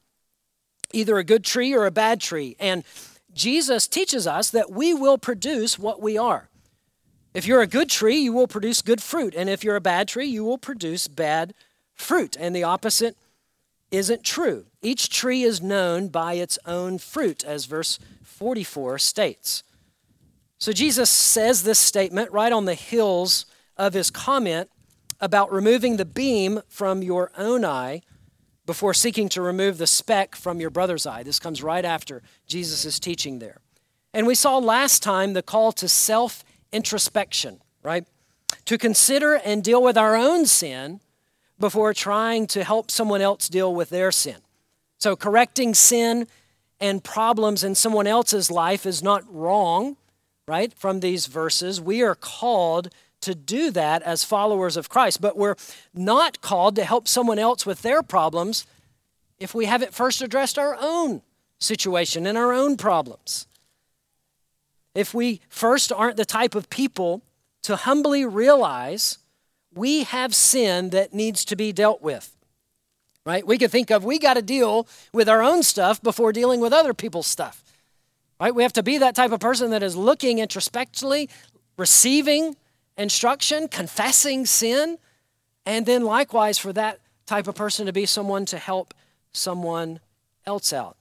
either 0.92 1.18
a 1.18 1.24
good 1.24 1.46
tree 1.46 1.74
or 1.74 1.86
a 1.86 1.92
bad 1.92 2.20
tree. 2.20 2.58
And 2.60 2.84
Jesus 3.34 3.88
teaches 3.88 4.28
us 4.28 4.50
that 4.50 4.72
we 4.72 4.94
will 4.94 5.18
produce 5.18 5.80
what 5.80 6.02
we 6.02 6.18
are. 6.18 6.50
If 7.34 7.46
you're 7.46 7.62
a 7.62 7.68
good 7.68 7.90
tree, 7.90 8.18
you 8.18 8.34
will 8.34 8.48
produce 8.48 8.82
good 8.82 9.02
fruit. 9.02 9.34
And 9.36 9.50
if 9.50 9.64
you're 9.64 9.76
a 9.76 9.82
bad 9.82 10.08
tree, 10.08 10.26
you 10.26 10.44
will 10.44 10.58
produce 10.58 11.08
bad 11.08 11.54
fruit. 11.94 12.36
And 12.40 12.56
the 12.56 12.64
opposite 12.64 13.16
isn't 13.92 14.24
true. 14.24 14.66
Each 14.82 15.10
tree 15.10 15.44
is 15.44 15.62
known 15.62 16.08
by 16.10 16.34
its 16.34 16.60
own 16.66 16.98
fruit, 16.98 17.44
as 17.46 17.66
verse 17.66 18.00
44 18.24 18.98
states. 19.00 19.64
So 20.60 20.74
Jesus 20.74 21.10
says 21.10 21.64
this 21.64 21.80
statement 21.80 22.32
right 22.32 22.52
on 22.52 22.66
the 22.66 22.74
heels 22.74 23.46
of 23.78 23.94
his 23.94 24.12
comment 24.12 24.70
about 25.22 25.52
removing 25.52 25.98
the 25.98 26.06
beam 26.06 26.62
from 26.68 27.02
your 27.02 27.32
own 27.38 27.64
eye 27.64 28.02
before 28.66 28.94
seeking 28.94 29.30
to 29.30 29.42
remove 29.42 29.78
the 29.78 29.88
speck 29.88 30.36
from 30.36 30.60
your 30.60 30.70
brother's 30.70 31.06
eye. 31.06 31.24
This 31.24 31.40
comes 31.40 31.64
right 31.64 31.84
after 31.84 32.22
Jesus' 32.46 33.00
teaching 33.00 33.40
there. 33.40 33.62
And 34.14 34.28
we 34.28 34.36
saw 34.36 34.58
last 34.58 35.02
time 35.02 35.34
the 35.34 35.42
call 35.42 35.72
to 35.74 35.88
self 35.88 36.44
introspection, 36.72 37.62
right? 37.82 38.06
To 38.66 38.78
consider 38.78 39.36
and 39.36 39.64
deal 39.64 39.82
with 39.82 39.98
our 39.98 40.16
own 40.16 40.46
sin 40.46 41.00
before 41.58 41.94
trying 41.94 42.48
to 42.48 42.64
help 42.64 42.92
someone 42.92 43.22
else 43.22 43.50
deal 43.50 43.74
with 43.74 43.90
their 43.90 44.12
sin. 44.12 44.38
So, 44.98 45.16
correcting 45.16 45.74
sin 45.74 46.28
and 46.80 47.04
problems 47.04 47.64
in 47.64 47.76
someone 47.76 48.08
else's 48.08 48.52
life 48.52 48.86
is 48.86 49.02
not 49.02 49.24
wrong, 49.34 49.98
right? 50.50 50.74
From 50.74 51.00
these 51.00 51.28
verses, 51.28 51.80
we 51.80 52.02
are 52.02 52.16
called 52.16 52.90
to 53.22 53.36
do 53.36 53.70
that 53.70 54.02
as 54.02 54.24
followers 54.24 54.78
of 54.78 54.90
Christ, 54.90 55.22
but 55.22 55.38
we're 55.38 55.56
not 55.94 56.42
called 56.42 56.76
to 56.78 56.84
help 56.84 57.08
someone 57.08 57.38
else 57.38 57.68
with 57.68 57.84
their 57.84 58.02
problems 58.02 58.66
if 59.38 59.54
we 59.54 59.66
haven't 59.66 59.94
first 59.94 60.24
addressed 60.24 60.58
our 60.58 60.76
own 60.82 61.22
situation 61.60 62.26
and 62.26 62.36
our 62.36 62.52
own 62.52 62.78
problems. 62.78 63.46
If 64.96 65.14
we 65.14 65.40
first 65.50 65.92
aren't 65.92 66.18
the 66.18 66.26
type 66.26 66.56
of 66.56 66.68
people 66.72 67.22
to 67.62 67.76
humbly 67.76 68.26
realize 68.26 69.20
we 69.76 70.04
have 70.04 70.34
sin 70.34 70.90
that 70.90 71.14
needs 71.14 71.46
to 71.46 71.56
be 71.56 71.72
dealt 71.72 72.02
with. 72.02 72.36
Right? 73.24 73.46
We 73.46 73.60
could 73.60 73.70
think 73.70 73.92
of 73.92 74.04
we 74.04 74.18
got 74.18 74.34
to 74.34 74.42
deal 74.42 74.88
with 75.14 75.30
our 75.30 75.44
own 75.44 75.62
stuff 75.62 76.02
before 76.02 76.34
dealing 76.34 76.60
with 76.60 76.74
other 76.74 76.96
people's 76.96 77.28
stuff. 77.28 77.64
Right? 78.40 78.56
We 78.56 78.64
have 78.64 78.74
to 78.74 78.84
be 78.84 78.98
that 78.98 79.16
type 79.16 79.32
of 79.32 79.40
person 79.40 79.72
that 79.72 79.84
is 79.84 79.96
looking 79.96 80.40
introspectively, 80.40 81.30
receiving 81.78 82.56
instruction, 82.98 83.68
confessing 83.68 84.46
sin, 84.46 84.98
and 85.66 85.86
then 85.86 86.04
likewise 86.04 86.58
for 86.58 86.72
that 86.74 87.00
type 87.26 87.48
of 87.48 87.56
person 87.56 87.86
to 87.86 87.94
be 87.94 88.06
someone 88.06 88.46
to 88.46 88.58
help 88.58 88.94
someone 89.34 90.00
else 90.46 90.74
out. 90.74 90.98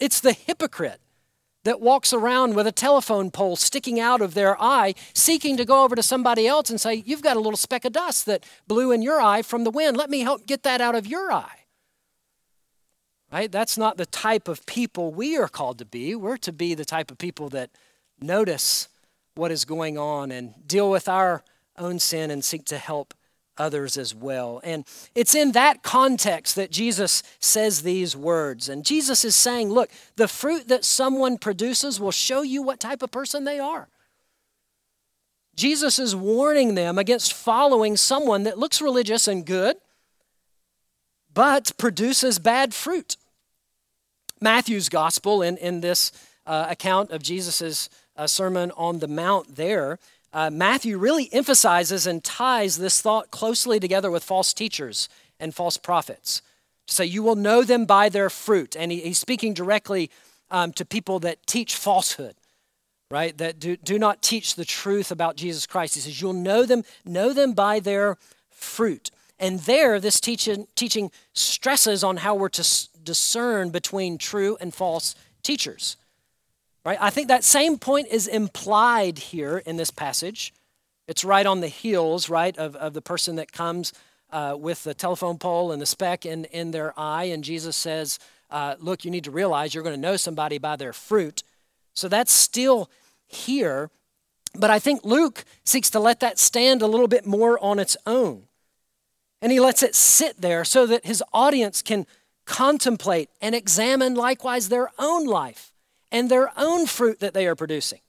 It's 0.00 0.20
the 0.20 0.32
hypocrite 0.32 1.00
that 1.64 1.80
walks 1.80 2.12
around 2.12 2.54
with 2.54 2.66
a 2.66 2.72
telephone 2.72 3.30
pole 3.30 3.56
sticking 3.56 3.98
out 3.98 4.20
of 4.20 4.34
their 4.34 4.60
eye, 4.62 4.94
seeking 5.12 5.56
to 5.56 5.64
go 5.64 5.82
over 5.82 5.96
to 5.96 6.02
somebody 6.02 6.46
else 6.46 6.70
and 6.70 6.80
say, 6.80 6.94
You've 6.94 7.22
got 7.22 7.36
a 7.36 7.40
little 7.40 7.56
speck 7.56 7.84
of 7.84 7.92
dust 7.92 8.26
that 8.26 8.44
blew 8.68 8.92
in 8.92 9.02
your 9.02 9.20
eye 9.20 9.42
from 9.42 9.64
the 9.64 9.70
wind. 9.70 9.96
Let 9.96 10.08
me 10.08 10.20
help 10.20 10.46
get 10.46 10.62
that 10.62 10.80
out 10.80 10.94
of 10.94 11.06
your 11.06 11.32
eye. 11.32 11.65
Right? 13.36 13.52
That's 13.52 13.76
not 13.76 13.98
the 13.98 14.06
type 14.06 14.48
of 14.48 14.64
people 14.64 15.12
we 15.12 15.36
are 15.36 15.46
called 15.46 15.76
to 15.80 15.84
be. 15.84 16.14
We're 16.14 16.38
to 16.38 16.52
be 16.52 16.72
the 16.72 16.86
type 16.86 17.10
of 17.10 17.18
people 17.18 17.50
that 17.50 17.68
notice 18.18 18.88
what 19.34 19.50
is 19.50 19.66
going 19.66 19.98
on 19.98 20.30
and 20.30 20.54
deal 20.66 20.90
with 20.90 21.06
our 21.06 21.44
own 21.76 21.98
sin 21.98 22.30
and 22.30 22.42
seek 22.42 22.64
to 22.64 22.78
help 22.78 23.12
others 23.58 23.98
as 23.98 24.14
well. 24.14 24.62
And 24.64 24.86
it's 25.14 25.34
in 25.34 25.52
that 25.52 25.82
context 25.82 26.56
that 26.56 26.70
Jesus 26.70 27.22
says 27.38 27.82
these 27.82 28.16
words. 28.16 28.70
And 28.70 28.86
Jesus 28.86 29.22
is 29.22 29.36
saying, 29.36 29.68
look, 29.68 29.90
the 30.16 30.28
fruit 30.28 30.68
that 30.68 30.86
someone 30.86 31.36
produces 31.36 32.00
will 32.00 32.12
show 32.12 32.40
you 32.40 32.62
what 32.62 32.80
type 32.80 33.02
of 33.02 33.10
person 33.10 33.44
they 33.44 33.58
are. 33.58 33.88
Jesus 35.56 35.98
is 35.98 36.16
warning 36.16 36.74
them 36.74 36.96
against 36.96 37.34
following 37.34 37.98
someone 37.98 38.44
that 38.44 38.56
looks 38.58 38.80
religious 38.80 39.28
and 39.28 39.44
good, 39.44 39.76
but 41.34 41.72
produces 41.76 42.38
bad 42.38 42.72
fruit. 42.72 43.18
Matthew's 44.40 44.88
gospel, 44.88 45.42
in, 45.42 45.56
in 45.56 45.80
this 45.80 46.12
uh, 46.46 46.66
account 46.68 47.10
of 47.10 47.22
Jesus' 47.22 47.88
uh, 48.16 48.26
Sermon 48.26 48.70
on 48.76 48.98
the 48.98 49.08
Mount, 49.08 49.56
there, 49.56 49.98
uh, 50.32 50.50
Matthew 50.50 50.98
really 50.98 51.28
emphasizes 51.32 52.06
and 52.06 52.22
ties 52.22 52.76
this 52.76 53.00
thought 53.00 53.30
closely 53.30 53.80
together 53.80 54.10
with 54.10 54.22
false 54.22 54.52
teachers 54.52 55.08
and 55.40 55.54
false 55.54 55.76
prophets. 55.76 56.42
To 56.88 56.94
say, 56.94 57.04
you 57.06 57.22
will 57.22 57.36
know 57.36 57.62
them 57.62 57.84
by 57.86 58.08
their 58.08 58.30
fruit. 58.30 58.76
And 58.76 58.92
he, 58.92 59.00
he's 59.00 59.18
speaking 59.18 59.54
directly 59.54 60.10
um, 60.50 60.72
to 60.74 60.84
people 60.84 61.18
that 61.20 61.46
teach 61.46 61.74
falsehood, 61.74 62.36
right? 63.10 63.36
That 63.38 63.58
do, 63.58 63.76
do 63.76 63.98
not 63.98 64.22
teach 64.22 64.54
the 64.54 64.64
truth 64.64 65.10
about 65.10 65.36
Jesus 65.36 65.66
Christ. 65.66 65.94
He 65.94 66.00
says, 66.00 66.20
you'll 66.20 66.32
know 66.32 66.64
them, 66.64 66.84
know 67.04 67.32
them 67.32 67.54
by 67.54 67.80
their 67.80 68.18
fruit. 68.50 69.10
And 69.38 69.60
there, 69.60 70.00
this 70.00 70.20
teaching, 70.20 70.66
teaching 70.74 71.10
stresses 71.32 72.02
on 72.02 72.18
how 72.18 72.34
we're 72.34 72.48
to 72.50 72.88
discern 73.02 73.70
between 73.70 74.18
true 74.18 74.56
and 74.60 74.74
false 74.74 75.14
teachers. 75.42 75.96
Right? 76.84 76.98
I 77.00 77.10
think 77.10 77.28
that 77.28 77.44
same 77.44 77.78
point 77.78 78.08
is 78.08 78.26
implied 78.26 79.18
here 79.18 79.58
in 79.58 79.76
this 79.76 79.90
passage. 79.90 80.54
It's 81.08 81.24
right 81.24 81.46
on 81.46 81.60
the 81.60 81.68
heels, 81.68 82.28
right, 82.28 82.56
of, 82.56 82.76
of 82.76 82.94
the 82.94 83.02
person 83.02 83.36
that 83.36 83.52
comes 83.52 83.92
uh, 84.30 84.56
with 84.58 84.84
the 84.84 84.94
telephone 84.94 85.38
pole 85.38 85.72
and 85.72 85.80
the 85.80 85.86
speck 85.86 86.26
in, 86.26 86.44
in 86.46 86.70
their 86.70 86.98
eye. 86.98 87.24
And 87.24 87.44
Jesus 87.44 87.76
says, 87.76 88.18
uh, 88.50 88.76
Look, 88.78 89.04
you 89.04 89.10
need 89.10 89.24
to 89.24 89.30
realize 89.30 89.74
you're 89.74 89.84
going 89.84 89.94
to 89.94 90.00
know 90.00 90.16
somebody 90.16 90.58
by 90.58 90.76
their 90.76 90.92
fruit. 90.92 91.42
So 91.94 92.08
that's 92.08 92.32
still 92.32 92.90
here. 93.26 93.90
But 94.54 94.70
I 94.70 94.78
think 94.78 95.04
Luke 95.04 95.44
seeks 95.64 95.90
to 95.90 96.00
let 96.00 96.20
that 96.20 96.38
stand 96.38 96.82
a 96.82 96.86
little 96.86 97.08
bit 97.08 97.26
more 97.26 97.58
on 97.62 97.78
its 97.78 97.96
own. 98.06 98.44
And 99.42 99.52
he 99.52 99.60
lets 99.60 99.82
it 99.82 99.94
sit 99.94 100.40
there 100.40 100.64
so 100.64 100.86
that 100.86 101.04
his 101.04 101.22
audience 101.32 101.82
can 101.82 102.06
contemplate 102.46 103.28
and 103.40 103.54
examine 103.54 104.14
likewise 104.14 104.68
their 104.68 104.90
own 104.98 105.26
life 105.26 105.72
and 106.10 106.30
their 106.30 106.52
own 106.56 106.86
fruit 106.86 107.20
that 107.20 107.34
they 107.34 107.46
are 107.46 107.54
producing. 107.54 108.00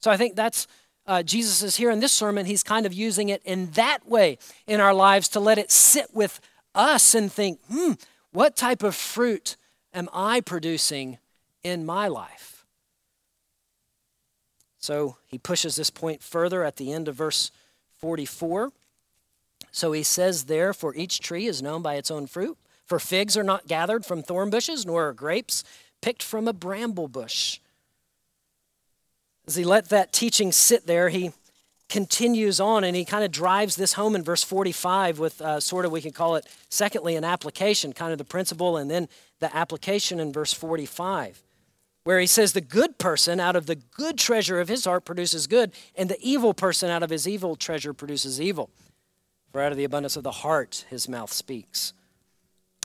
So 0.00 0.10
I 0.10 0.16
think 0.16 0.34
that's 0.34 0.66
uh, 1.06 1.22
Jesus 1.22 1.62
is 1.62 1.76
here 1.76 1.90
in 1.90 2.00
this 2.00 2.12
sermon. 2.12 2.46
He's 2.46 2.62
kind 2.62 2.86
of 2.86 2.92
using 2.92 3.28
it 3.28 3.42
in 3.44 3.70
that 3.72 4.08
way 4.08 4.38
in 4.66 4.80
our 4.80 4.94
lives 4.94 5.28
to 5.28 5.40
let 5.40 5.58
it 5.58 5.70
sit 5.70 6.14
with 6.14 6.40
us 6.74 7.14
and 7.14 7.30
think, 7.30 7.60
hmm, 7.68 7.92
what 8.32 8.56
type 8.56 8.82
of 8.82 8.94
fruit 8.94 9.56
am 9.92 10.08
I 10.12 10.40
producing 10.40 11.18
in 11.62 11.84
my 11.84 12.08
life? 12.08 12.64
So 14.78 15.16
he 15.26 15.38
pushes 15.38 15.76
this 15.76 15.90
point 15.90 16.22
further 16.22 16.64
at 16.64 16.76
the 16.76 16.92
end 16.92 17.08
of 17.08 17.14
verse 17.14 17.50
44. 17.98 18.72
So 19.72 19.92
he 19.92 20.02
says, 20.02 20.44
there, 20.44 20.72
for 20.72 20.94
each 20.94 21.20
tree 21.20 21.46
is 21.46 21.62
known 21.62 21.82
by 21.82 21.94
its 21.94 22.10
own 22.10 22.26
fruit. 22.26 22.58
For 22.86 23.00
figs 23.00 23.36
are 23.36 23.42
not 23.42 23.66
gathered 23.66 24.04
from 24.04 24.22
thorn 24.22 24.50
bushes, 24.50 24.84
nor 24.84 25.08
are 25.08 25.12
grapes 25.14 25.64
picked 26.02 26.22
from 26.22 26.46
a 26.46 26.52
bramble 26.52 27.08
bush. 27.08 27.58
As 29.46 29.56
he 29.56 29.64
let 29.64 29.88
that 29.88 30.12
teaching 30.12 30.52
sit 30.52 30.86
there, 30.86 31.08
he 31.08 31.32
continues 31.88 32.60
on 32.60 32.84
and 32.84 32.96
he 32.96 33.04
kind 33.04 33.24
of 33.24 33.30
drives 33.30 33.76
this 33.76 33.94
home 33.94 34.14
in 34.14 34.22
verse 34.22 34.42
45 34.42 35.18
with 35.18 35.40
uh, 35.40 35.60
sort 35.60 35.84
of, 35.84 35.92
we 35.92 36.00
can 36.00 36.12
call 36.12 36.36
it, 36.36 36.46
secondly, 36.68 37.16
an 37.16 37.24
application, 37.24 37.92
kind 37.92 38.12
of 38.12 38.18
the 38.18 38.24
principle, 38.24 38.76
and 38.76 38.90
then 38.90 39.08
the 39.40 39.54
application 39.54 40.20
in 40.20 40.32
verse 40.32 40.52
45, 40.52 41.42
where 42.04 42.18
he 42.18 42.26
says, 42.26 42.52
The 42.52 42.60
good 42.60 42.98
person 42.98 43.40
out 43.40 43.56
of 43.56 43.66
the 43.66 43.74
good 43.76 44.18
treasure 44.18 44.60
of 44.60 44.68
his 44.68 44.84
heart 44.84 45.04
produces 45.04 45.46
good, 45.46 45.72
and 45.94 46.08
the 46.08 46.18
evil 46.20 46.54
person 46.54 46.88
out 46.88 47.02
of 47.02 47.10
his 47.10 47.28
evil 47.28 47.56
treasure 47.56 47.92
produces 47.92 48.40
evil. 48.40 48.70
For 49.52 49.60
out 49.60 49.70
of 49.70 49.78
the 49.78 49.84
abundance 49.84 50.16
of 50.16 50.22
the 50.24 50.30
heart 50.30 50.86
his 50.88 51.08
mouth 51.08 51.32
speaks 51.32 51.92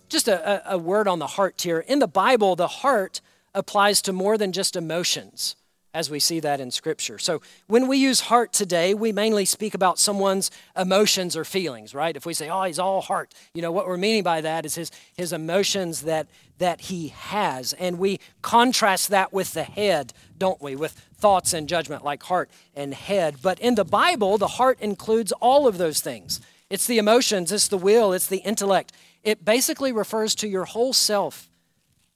just 0.10 0.28
a, 0.28 0.72
a 0.72 0.78
word 0.78 1.08
on 1.08 1.20
the 1.20 1.28
heart 1.28 1.62
here. 1.62 1.80
In 1.80 2.00
the 2.00 2.08
Bible, 2.08 2.56
the 2.56 2.68
heart 2.68 3.22
applies 3.54 4.02
to 4.04 4.14
more 4.14 4.38
than 4.38 4.52
just 4.52 4.76
emotions 4.76 5.56
as 5.94 6.12
we 6.12 6.20
see 6.20 6.40
that 6.40 6.60
in 6.60 6.70
Scripture. 6.70 7.18
So 7.18 7.42
when 7.66 7.88
we 7.88 7.98
use 7.98 8.22
heart 8.22 8.54
today, 8.54 8.94
we 8.94 9.12
mainly 9.12 9.46
speak 9.46 9.74
about 9.74 9.98
someone's 9.98 10.52
emotions 10.78 11.36
or 11.36 11.44
feelings, 11.44 11.96
right? 11.96 12.16
If 12.16 12.26
we 12.26 12.36
say, 12.36 12.50
oh, 12.50 12.64
he's 12.64 12.78
all 12.78 13.02
heart, 13.02 13.34
you 13.54 13.64
know, 13.64 13.72
what 13.72 13.88
we're 13.88 13.98
meaning 13.98 14.22
by 14.22 14.42
that 14.42 14.66
is 14.66 14.76
his, 14.76 14.92
his 15.16 15.34
emotions 15.34 16.02
that, 16.04 16.28
that 16.60 16.82
he 16.82 17.08
has. 17.08 17.74
And 17.74 17.98
we 17.98 18.20
contrast 18.44 19.10
that 19.10 19.34
with 19.34 19.54
the 19.54 19.64
head, 19.64 20.14
don't 20.38 20.62
we? 20.62 20.76
With 20.76 20.92
thoughts 21.18 21.54
and 21.54 21.68
judgment 21.68 22.04
like 22.04 22.22
heart 22.22 22.52
and 22.76 22.94
head. 22.94 23.38
But 23.42 23.60
in 23.60 23.74
the 23.74 23.86
Bible, 23.86 24.38
the 24.38 24.48
heart 24.48 24.80
includes 24.80 25.32
all 25.32 25.68
of 25.68 25.80
those 25.80 26.00
things. 26.00 26.42
It's 26.70 26.88
the 26.88 26.98
emotions, 26.98 27.52
it's 27.52 27.68
the 27.68 27.78
will, 27.78 28.14
it's 28.14 28.28
the 28.28 28.38
intellect, 28.38 28.92
it 29.24 29.46
basically 29.46 29.92
refers 29.92 30.36
to 30.36 30.48
your 30.48 30.66
whole 30.66 30.94
self, 30.94 31.50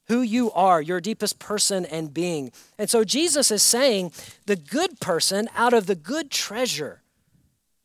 who 0.08 0.22
you 0.22 0.52
are, 0.52 0.82
your 0.82 1.00
deepest 1.00 1.40
person 1.40 1.86
and 1.86 2.14
being. 2.14 2.52
And 2.78 2.90
so 2.90 3.04
Jesus 3.04 3.52
is 3.52 3.64
saying 3.64 4.12
the 4.46 4.56
good 4.56 5.00
person 5.00 5.48
out 5.56 5.74
of 5.74 5.88
the 5.88 5.96
good 5.96 6.32
treasure 6.32 7.02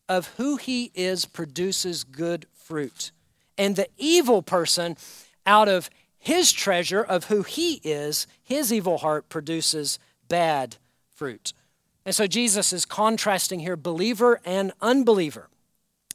of 0.08 0.28
who 0.36 0.56
he 0.56 0.90
is 0.94 1.24
produces 1.24 2.04
good 2.04 2.46
fruit. 2.52 3.12
And 3.58 3.76
the 3.76 3.88
evil 3.96 4.42
person 4.42 4.96
out 5.44 5.68
of 5.68 5.88
his 6.18 6.50
treasure 6.52 7.02
of 7.02 7.24
who 7.24 7.42
he 7.42 7.80
is, 7.84 8.26
his 8.42 8.72
evil 8.72 8.98
heart 8.98 9.28
produces 9.28 9.98
bad 10.28 10.76
fruit. 11.14 11.52
And 12.04 12.14
so 12.14 12.26
Jesus 12.26 12.72
is 12.72 12.84
contrasting 12.84 13.60
here 13.60 13.76
believer 13.76 14.40
and 14.44 14.72
unbeliever. 14.80 15.48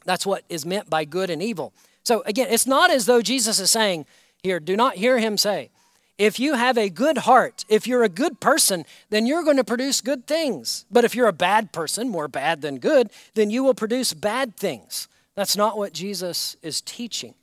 That's 0.05 0.25
what 0.25 0.43
is 0.49 0.65
meant 0.65 0.89
by 0.89 1.05
good 1.05 1.29
and 1.29 1.41
evil. 1.41 1.73
So 2.03 2.23
again, 2.25 2.47
it's 2.49 2.67
not 2.67 2.91
as 2.91 3.05
though 3.05 3.21
Jesus 3.21 3.59
is 3.59 3.71
saying 3.71 4.05
here, 4.43 4.59
do 4.59 4.75
not 4.75 4.95
hear 4.95 5.19
him 5.19 5.37
say, 5.37 5.69
if 6.17 6.39
you 6.39 6.53
have 6.53 6.77
a 6.77 6.89
good 6.89 7.19
heart, 7.19 7.65
if 7.67 7.87
you're 7.87 8.03
a 8.03 8.09
good 8.09 8.39
person, 8.39 8.85
then 9.09 9.25
you're 9.25 9.43
going 9.43 9.57
to 9.57 9.63
produce 9.63 10.01
good 10.01 10.27
things. 10.27 10.85
But 10.91 11.03
if 11.03 11.15
you're 11.15 11.27
a 11.27 11.33
bad 11.33 11.71
person, 11.71 12.09
more 12.09 12.27
bad 12.27 12.61
than 12.61 12.77
good, 12.77 13.09
then 13.33 13.49
you 13.49 13.63
will 13.63 13.73
produce 13.73 14.13
bad 14.13 14.55
things. 14.55 15.07
That's 15.35 15.57
not 15.57 15.77
what 15.77 15.93
Jesus 15.93 16.57
is 16.61 16.81
teaching. 16.81 17.33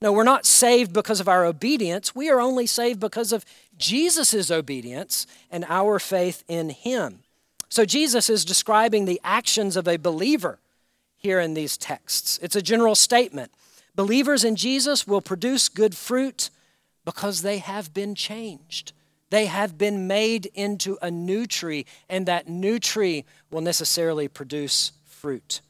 No, 0.00 0.12
we're 0.12 0.24
not 0.24 0.46
saved 0.46 0.92
because 0.92 1.20
of 1.20 1.28
our 1.28 1.44
obedience. 1.44 2.14
We 2.14 2.28
are 2.28 2.40
only 2.40 2.66
saved 2.66 3.00
because 3.00 3.32
of 3.32 3.44
Jesus' 3.78 4.50
obedience 4.50 5.26
and 5.50 5.64
our 5.68 5.98
faith 5.98 6.44
in 6.46 6.70
Him. 6.70 7.20
So 7.68 7.84
Jesus 7.84 8.30
is 8.30 8.44
describing 8.44 9.04
the 9.04 9.20
actions 9.24 9.76
of 9.76 9.88
a 9.88 9.96
believer 9.96 10.58
here 11.26 11.40
in 11.40 11.54
these 11.54 11.76
texts. 11.76 12.38
It's 12.40 12.54
a 12.54 12.62
general 12.62 12.94
statement. 12.94 13.50
Believers 13.96 14.44
in 14.44 14.54
Jesus 14.54 15.08
will 15.08 15.20
produce 15.20 15.68
good 15.68 15.96
fruit 15.96 16.50
because 17.04 17.42
they 17.42 17.58
have 17.58 17.92
been 17.92 18.14
changed. 18.14 18.92
They 19.30 19.46
have 19.46 19.76
been 19.76 20.06
made 20.06 20.46
into 20.54 20.98
a 21.02 21.10
new 21.10 21.44
tree, 21.46 21.84
and 22.08 22.26
that 22.26 22.48
new 22.48 22.78
tree 22.78 23.24
will 23.50 23.60
necessarily 23.60 24.28
produce 24.28 24.92
fruit. 25.04 25.62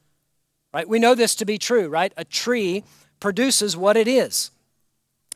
Right? 0.74 0.86
We 0.86 0.98
know 0.98 1.14
this 1.14 1.34
to 1.36 1.46
be 1.46 1.56
true, 1.56 1.88
right? 1.88 2.12
A 2.18 2.24
tree 2.24 2.84
produces 3.18 3.78
what 3.78 3.96
it 3.96 4.06
is. 4.06 4.50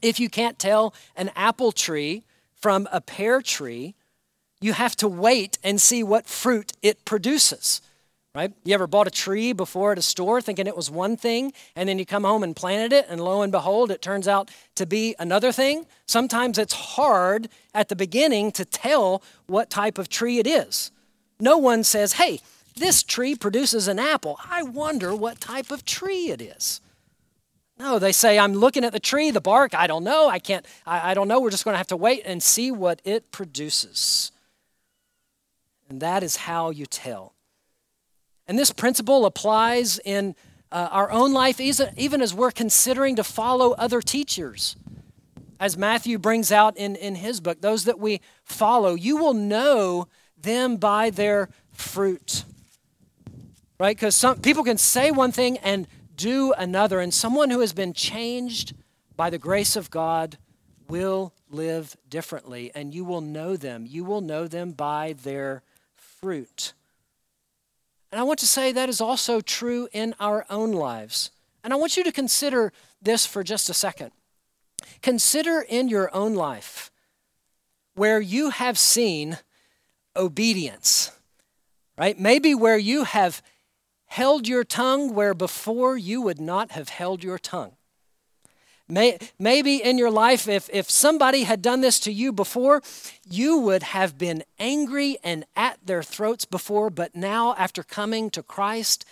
If 0.03 0.21
you 0.21 0.29
can't 0.29 0.59
tell 0.59 0.93
an 1.17 1.31
apple 1.35 1.73
tree 1.73 2.25
from 2.55 2.87
a 2.93 3.01
pear 3.01 3.41
tree, 3.41 3.95
you 4.61 4.75
have 4.75 4.97
to 4.97 5.09
wait 5.09 5.59
and 5.65 5.81
see 5.81 6.03
what 6.03 6.27
fruit 6.27 6.73
it 6.83 7.07
produces 7.07 7.81
right? 8.35 8.53
You 8.65 8.75
ever 8.75 8.87
bought 8.87 9.07
a 9.07 9.11
tree 9.11 9.53
before 9.53 9.93
at 9.93 9.99
a 9.99 10.03
store 10.03 10.41
thinking 10.41 10.67
it 10.67 10.77
was 10.77 10.91
one 10.91 11.17
thing, 11.17 11.53
and 11.75 11.89
then 11.89 11.99
you 11.99 12.07
come 12.07 12.25
home 12.25 12.43
and 12.43 12.55
planted 12.55 12.93
it, 12.93 13.07
and 13.09 13.21
lo 13.21 13.43
and 13.43 13.51
behold, 13.51 13.91
it 13.91 14.03
turns 14.03 14.29
out 14.29 14.51
to 14.77 14.87
be 14.87 15.15
another 15.19 15.53
thing? 15.53 15.87
Sometimes 16.07 16.59
it's 16.59 16.75
hard 16.75 17.49
at 17.75 17.89
the 17.89 17.97
beginning 17.97 18.53
to 18.53 18.65
tell 18.65 19.23
what 19.47 19.71
type 19.71 19.99
of 19.99 20.09
tree 20.09 20.39
it 20.39 20.47
is. 20.47 20.93
No 21.41 21.59
one 21.59 21.83
says, 21.83 22.15
hey, 22.15 22.41
this 22.77 23.03
tree 23.03 23.35
produces 23.35 23.89
an 23.89 23.99
apple. 23.99 24.39
I 24.49 24.63
wonder 24.63 25.15
what 25.15 25.41
type 25.41 25.71
of 25.71 25.85
tree 25.85 26.31
it 26.31 26.41
is. 26.41 26.81
No, 27.79 27.99
they 27.99 28.13
say, 28.13 28.39
I'm 28.39 28.53
looking 28.53 28.85
at 28.85 28.93
the 28.93 29.01
tree, 29.01 29.31
the 29.31 29.41
bark, 29.41 29.75
I 29.75 29.87
don't 29.87 30.05
know, 30.05 30.29
I 30.29 30.39
can't, 30.39 30.67
I, 30.87 31.13
I 31.13 31.15
don't 31.15 31.29
know. 31.29 31.41
We're 31.41 31.51
just 31.51 31.65
going 31.65 31.73
to 31.73 31.79
have 31.79 31.87
to 31.89 31.97
wait 31.97 32.23
and 32.27 32.43
see 32.43 32.71
what 32.71 33.01
it 33.05 33.33
produces. 33.33 34.33
And 35.89 36.01
that 36.01 36.23
is 36.23 36.37
how 36.37 36.71
you 36.71 36.85
tell. 36.85 37.33
And 38.51 38.59
this 38.59 38.73
principle 38.73 39.27
applies 39.27 40.01
in 40.01 40.35
uh, 40.73 40.89
our 40.91 41.09
own 41.13 41.33
life, 41.33 41.61
even 41.61 42.21
as 42.21 42.35
we're 42.35 42.51
considering 42.51 43.15
to 43.15 43.23
follow 43.23 43.75
other 43.75 44.03
teachers. 44.03 44.75
As 45.61 45.77
Matthew 45.77 46.19
brings 46.19 46.51
out 46.51 46.77
in, 46.77 46.97
in 46.97 47.15
his 47.15 47.41
book, 47.41 47.61
those 47.61 47.85
that 47.85 48.01
we 48.01 48.21
follow, 48.43 48.97
you 48.97 49.19
will 49.19 49.35
know 49.35 50.09
them 50.37 50.79
by 50.79 51.11
their 51.11 51.49
fruit. 51.73 52.43
Right? 53.79 53.97
Because 53.97 54.17
some 54.17 54.41
people 54.41 54.65
can 54.65 54.79
say 54.79 55.13
one 55.13 55.31
thing 55.31 55.57
and 55.59 55.87
do 56.17 56.53
another, 56.59 56.99
and 56.99 57.15
someone 57.15 57.51
who 57.51 57.61
has 57.61 57.73
been 57.73 57.93
changed 57.93 58.75
by 59.15 59.31
the 59.31 59.39
grace 59.39 59.77
of 59.77 59.93
God 59.93 60.39
will 60.89 61.33
live 61.51 61.97
differently, 62.09 62.73
and 62.75 62.93
you 62.93 63.05
will 63.05 63.21
know 63.21 63.55
them. 63.55 63.87
You 63.87 64.03
will 64.03 64.23
know 64.23 64.49
them 64.49 64.73
by 64.73 65.15
their 65.23 65.63
fruit. 65.95 66.73
And 68.13 68.21
I 68.21 68.25
want 68.25 68.39
to 68.41 68.47
say 68.47 68.73
that 68.73 68.89
is 68.89 69.01
also 69.01 69.41
true 69.41 69.89
in 69.93 70.15
our 70.19 70.45
own 70.51 70.73
lives. 70.73 71.31
And 71.63 71.73
I 71.73 71.77
want 71.77 71.97
you 71.97 72.05
to 72.05 72.13
consider 72.13 72.73
this 73.01 73.27
for 73.27 73.45
just 73.45 73.69
a 73.69 73.75
second. 73.75 74.11
Consider 75.03 75.61
in 75.61 75.89
your 75.89 76.15
own 76.15 76.35
life 76.35 76.91
where 77.95 78.21
you 78.21 78.51
have 78.51 78.79
seen 78.79 79.39
obedience, 80.17 81.13
right? 81.97 82.19
Maybe 82.19 82.55
where 82.55 82.79
you 82.79 83.05
have 83.05 83.43
held 84.07 84.49
your 84.49 84.65
tongue 84.65 85.15
where 85.15 85.35
before 85.35 85.97
you 85.97 86.23
would 86.23 86.41
not 86.41 86.73
have 86.73 86.89
held 86.89 87.23
your 87.23 87.39
tongue. 87.39 87.73
May, 88.91 89.19
maybe 89.39 89.83
in 89.83 89.99
your 89.99 90.11
life, 90.11 90.49
if, 90.49 90.69
if 90.73 90.91
somebody 90.91 91.45
had 91.45 91.63
done 91.63 91.81
this 91.81 92.01
to 92.01 92.13
you 92.13 92.33
before, 92.33 92.83
you 93.29 93.59
would 93.59 93.83
have 93.83 94.19
been 94.19 94.43
angry 94.59 95.17
and 95.23 95.45
at 95.55 95.79
their 95.85 96.03
throats 96.03 96.45
before, 96.45 96.91
but 96.91 97.15
now, 97.15 97.55
after 97.57 97.83
coming 97.83 98.31
to 98.31 98.43
Christ, 98.43 99.05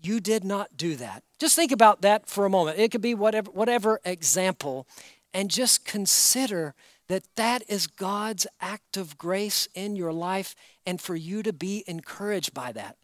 you 0.00 0.20
did 0.20 0.44
not 0.44 0.76
do 0.76 0.96
that. 0.96 1.22
Just 1.38 1.56
think 1.56 1.72
about 1.72 2.02
that 2.02 2.28
for 2.28 2.44
a 2.44 2.50
moment. 2.50 2.78
It 2.78 2.90
could 2.90 3.00
be 3.00 3.14
whatever, 3.14 3.50
whatever 3.50 4.00
example, 4.04 4.86
and 5.32 5.50
just 5.50 5.84
consider 5.84 6.74
that 7.08 7.24
that 7.36 7.62
is 7.68 7.86
God's 7.86 8.46
act 8.60 8.96
of 8.96 9.16
grace 9.16 9.68
in 9.74 9.96
your 9.96 10.12
life, 10.12 10.54
and 10.84 11.00
for 11.00 11.14
you 11.14 11.42
to 11.42 11.52
be 11.52 11.84
encouraged 11.86 12.52
by 12.52 12.72
that. 12.72 12.96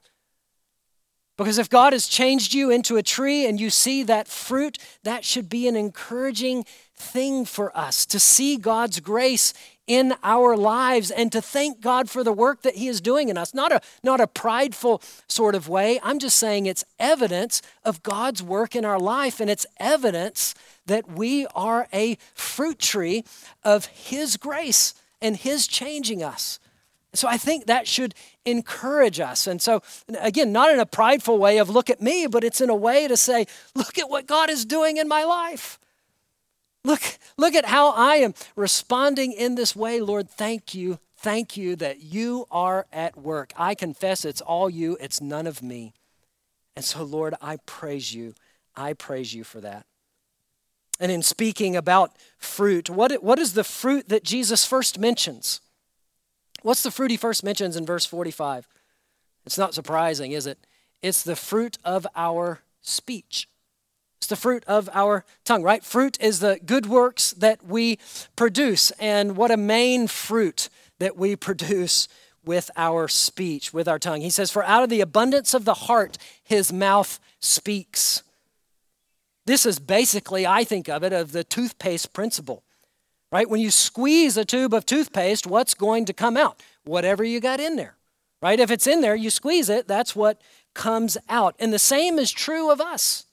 Because 1.37 1.59
if 1.59 1.71
God 1.71 1.93
has 1.93 2.07
changed 2.07 2.53
you 2.53 2.71
into 2.71 2.97
a 2.97 3.03
tree 3.03 3.47
and 3.47 3.59
you 3.59 3.71
see 3.71 4.03
that 4.03 4.29
fruit, 4.29 4.79
that 5.03 5.25
should 5.25 5.49
be 5.49 5.67
an 5.67 5.77
encouraging 5.77 6.65
thing 6.95 7.45
for 7.45 7.77
us 7.77 8.07
to 8.07 8.21
see 8.21 8.57
God's 8.57 9.01
grace 9.01 9.55
in 9.87 10.15
our 10.23 10.57
lives 10.57 11.11
and 11.11 11.33
to 11.33 11.43
thank 11.43 11.81
God 11.81 12.09
for 12.09 12.23
the 12.23 12.33
work 12.33 12.63
that 12.63 12.77
He 12.77 12.87
is 12.87 13.01
doing 13.01 13.29
in 13.29 13.37
us. 13.37 13.53
Not 13.53 13.73
a, 13.73 13.81
not 14.05 14.21
a 14.21 14.27
prideful 14.27 15.03
sort 15.27 15.55
of 15.55 15.69
way. 15.69 15.99
I'm 16.03 16.19
just 16.19 16.39
saying 16.39 16.67
it's 16.67 16.85
evidence 16.99 17.63
of 17.85 18.03
God's 18.03 18.43
work 18.43 18.77
in 18.77 18.85
our 18.85 19.01
life 19.01 19.41
and 19.41 19.51
it's 19.51 19.67
evidence 19.79 20.55
that 20.87 21.11
we 21.11 21.47
are 21.55 21.89
a 21.93 22.17
fruit 22.35 22.79
tree 22.79 23.25
of 23.65 23.87
His 23.87 24.37
grace 24.37 24.95
and 25.21 25.37
His 25.37 25.67
changing 25.67 26.23
us. 26.23 26.61
So 27.15 27.29
I 27.29 27.37
think 27.37 27.67
that 27.67 27.87
should 27.87 28.15
encourage 28.47 29.21
us. 29.21 29.47
And 29.47 29.61
so, 29.61 29.83
again, 30.21 30.51
not 30.51 30.73
in 30.73 30.81
a 30.81 30.87
prideful 30.87 31.39
way 31.39 31.59
of 31.59 31.69
look 31.69 31.91
at 31.91 32.01
me, 32.01 32.27
but 32.27 32.43
it's 32.43 32.61
in 32.61 32.71
a 32.71 32.75
way 32.75 33.07
to 33.07 33.17
say, 33.17 33.47
look 33.75 33.99
at 33.99 34.09
what 34.09 34.27
God 34.27 34.49
is 34.49 34.65
doing 34.65 34.97
in 34.97 35.09
my 35.09 35.25
life. 35.25 35.79
Look, 36.85 37.03
look 37.37 37.55
at 37.55 37.67
how 37.67 37.91
I 37.91 38.17
am 38.17 38.35
responding 38.57 39.33
in 39.33 39.55
this 39.55 39.77
way. 39.77 40.01
Lord, 40.01 40.29
thank 40.29 40.75
you. 40.75 40.99
Thank 41.17 41.57
you 41.57 41.77
that 41.77 42.01
you 42.01 42.47
are 42.51 42.87
at 42.93 43.17
work. 43.17 43.53
I 43.57 43.75
confess 43.77 44.25
it's 44.25 44.41
all 44.41 44.69
you, 44.69 44.97
it's 45.01 45.21
none 45.21 45.47
of 45.47 45.63
me. 45.63 45.93
And 46.75 46.85
so, 46.85 47.05
Lord, 47.05 47.35
I 47.41 47.59
praise 47.67 48.13
you. 48.13 48.35
I 48.75 48.95
praise 48.95 49.33
you 49.35 49.45
for 49.45 49.61
that. 49.61 49.87
And 50.99 51.13
in 51.13 51.23
speaking 51.23 51.77
about 51.77 52.17
fruit, 52.39 52.91
what, 52.91 53.23
what 53.23 53.39
is 53.39 53.55
the 53.55 53.65
fruit 53.65 54.09
that 54.09 54.25
Jesus 54.25 54.65
first 54.65 54.99
mentions? 54.99 55.61
What's 56.63 56.83
the 56.83 56.91
fruit 56.91 57.11
he 57.11 57.17
first 57.17 57.45
mentions 57.45 57.77
in 57.77 57.85
verse 57.85 58.07
45? 58.07 58.69
It's 59.45 59.59
not 59.59 59.75
surprising, 59.75 60.33
is 60.33 60.47
it? 60.47 60.59
It's 61.03 61.23
the 61.23 61.37
fruit 61.37 61.79
of 61.85 62.07
our 62.15 62.61
speech. 62.81 63.49
It's 64.19 64.29
the 64.29 64.37
fruit 64.37 64.65
of 64.69 64.89
our 64.93 65.25
tongue, 65.45 65.65
right? 65.65 65.85
Fruit 65.85 66.17
is 66.21 66.39
the 66.39 66.61
good 66.65 66.87
works 66.87 67.33
that 67.33 67.65
we 67.65 67.99
produce. 68.37 68.93
And 68.93 69.37
what 69.37 69.51
a 69.51 69.57
main 69.57 70.07
fruit 70.07 70.69
that 71.01 71.17
we 71.17 71.35
produce 71.35 72.07
with 72.45 72.71
our 72.77 73.09
speech, 73.09 73.75
with 73.75 73.89
our 73.89 73.99
tongue. 73.99 74.21
He 74.21 74.31
says, 74.31 74.53
For 74.53 74.65
out 74.65 74.85
of 74.85 74.91
the 74.91 75.01
abundance 75.01 75.55
of 75.55 75.65
the 75.65 75.75
heart, 75.75 76.19
his 76.43 76.73
mouth 76.73 77.19
speaks. 77.41 78.23
This 79.45 79.67
is 79.67 79.81
basically, 79.81 80.47
I 80.47 80.63
think 80.63 80.89
of 80.89 81.03
it, 81.03 81.13
of 81.13 81.33
the 81.33 81.43
toothpaste 81.43 82.13
principle 82.13 82.63
right? 83.33 83.49
When 83.49 83.61
you 83.61 83.71
squeeze 83.71 84.37
a 84.37 84.45
tube 84.45 84.75
of 84.75 84.87
toothpaste, 84.87 85.47
what's 85.47 85.75
going 85.75 86.05
to 86.05 86.13
come 86.13 86.37
out? 86.37 86.63
Whatever 86.85 87.25
you 87.25 87.41
got 87.41 87.59
in 87.59 87.77
there, 87.77 87.97
right? 88.43 88.61
If 88.61 88.71
it's 88.71 88.87
in 88.87 89.01
there, 89.01 89.17
you 89.17 89.31
squeeze 89.31 89.69
it, 89.69 89.89
that's 89.89 90.15
what 90.15 90.41
comes 90.75 91.17
out. 91.29 91.57
And 91.59 91.73
the 91.73 91.79
same 91.79 92.19
is 92.19 92.31
true 92.31 92.71
of 92.71 92.81
us. 92.81 93.25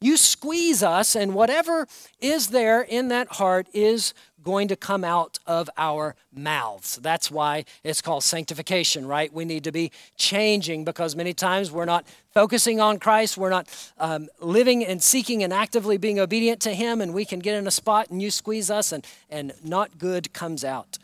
You 0.00 0.16
squeeze 0.16 0.82
us, 0.82 1.14
and 1.14 1.34
whatever 1.34 1.86
is 2.20 2.48
there 2.48 2.80
in 2.80 3.08
that 3.08 3.32
heart 3.32 3.68
is 3.74 4.14
going 4.42 4.68
to 4.68 4.76
come 4.76 5.04
out 5.04 5.38
of 5.46 5.68
our 5.76 6.14
mouths. 6.32 6.96
That's 7.02 7.30
why 7.30 7.64
it's 7.84 8.00
called 8.00 8.24
sanctification, 8.24 9.06
right? 9.06 9.32
We 9.32 9.44
need 9.44 9.64
to 9.64 9.72
be 9.72 9.92
changing 10.16 10.84
because 10.84 11.16
many 11.16 11.34
times 11.34 11.70
we're 11.70 11.84
not 11.84 12.06
focusing 12.32 12.80
on 12.80 12.98
Christ, 12.98 13.36
we're 13.36 13.50
not 13.50 13.68
um, 13.98 14.28
living 14.40 14.84
and 14.84 15.02
seeking 15.02 15.42
and 15.42 15.52
actively 15.52 15.96
being 15.96 16.18
obedient 16.20 16.60
to 16.60 16.74
Him, 16.74 17.00
and 17.00 17.12
we 17.12 17.24
can 17.24 17.40
get 17.40 17.56
in 17.56 17.66
a 17.66 17.72
spot 17.72 18.10
and 18.10 18.22
you 18.22 18.30
squeeze 18.30 18.70
us, 18.70 18.92
and, 18.92 19.06
and 19.28 19.52
not 19.64 19.98
good 19.98 20.32
comes 20.32 20.64
out. 20.64 20.98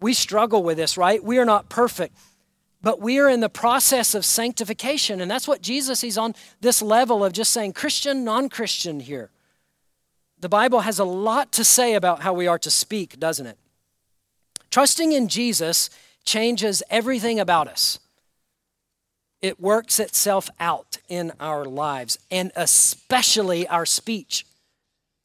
We 0.00 0.12
struggle 0.12 0.62
with 0.62 0.76
this, 0.76 0.96
right? 0.96 1.22
We 1.22 1.38
are 1.38 1.44
not 1.44 1.68
perfect. 1.68 2.14
But 2.82 3.00
we 3.00 3.18
are 3.18 3.28
in 3.28 3.40
the 3.40 3.48
process 3.48 4.14
of 4.14 4.24
sanctification. 4.24 5.20
And 5.20 5.28
that's 5.28 5.48
what 5.48 5.60
Jesus, 5.62 6.02
he's 6.02 6.18
on 6.18 6.34
this 6.60 6.80
level 6.80 7.24
of 7.24 7.32
just 7.32 7.52
saying 7.52 7.72
Christian, 7.72 8.22
non 8.22 8.48
Christian 8.48 9.00
here. 9.00 9.30
The 10.46 10.50
Bible 10.50 10.82
has 10.82 11.00
a 11.00 11.04
lot 11.04 11.50
to 11.54 11.64
say 11.64 11.94
about 11.94 12.20
how 12.20 12.32
we 12.32 12.46
are 12.46 12.60
to 12.60 12.70
speak, 12.70 13.18
doesn't 13.18 13.46
it? 13.46 13.58
Trusting 14.70 15.10
in 15.10 15.26
Jesus 15.26 15.90
changes 16.24 16.84
everything 16.88 17.40
about 17.40 17.66
us. 17.66 17.98
It 19.42 19.58
works 19.58 19.98
itself 19.98 20.48
out 20.60 20.98
in 21.08 21.32
our 21.40 21.64
lives, 21.64 22.20
and 22.30 22.52
especially 22.54 23.66
our 23.66 23.84
speech. 23.84 24.46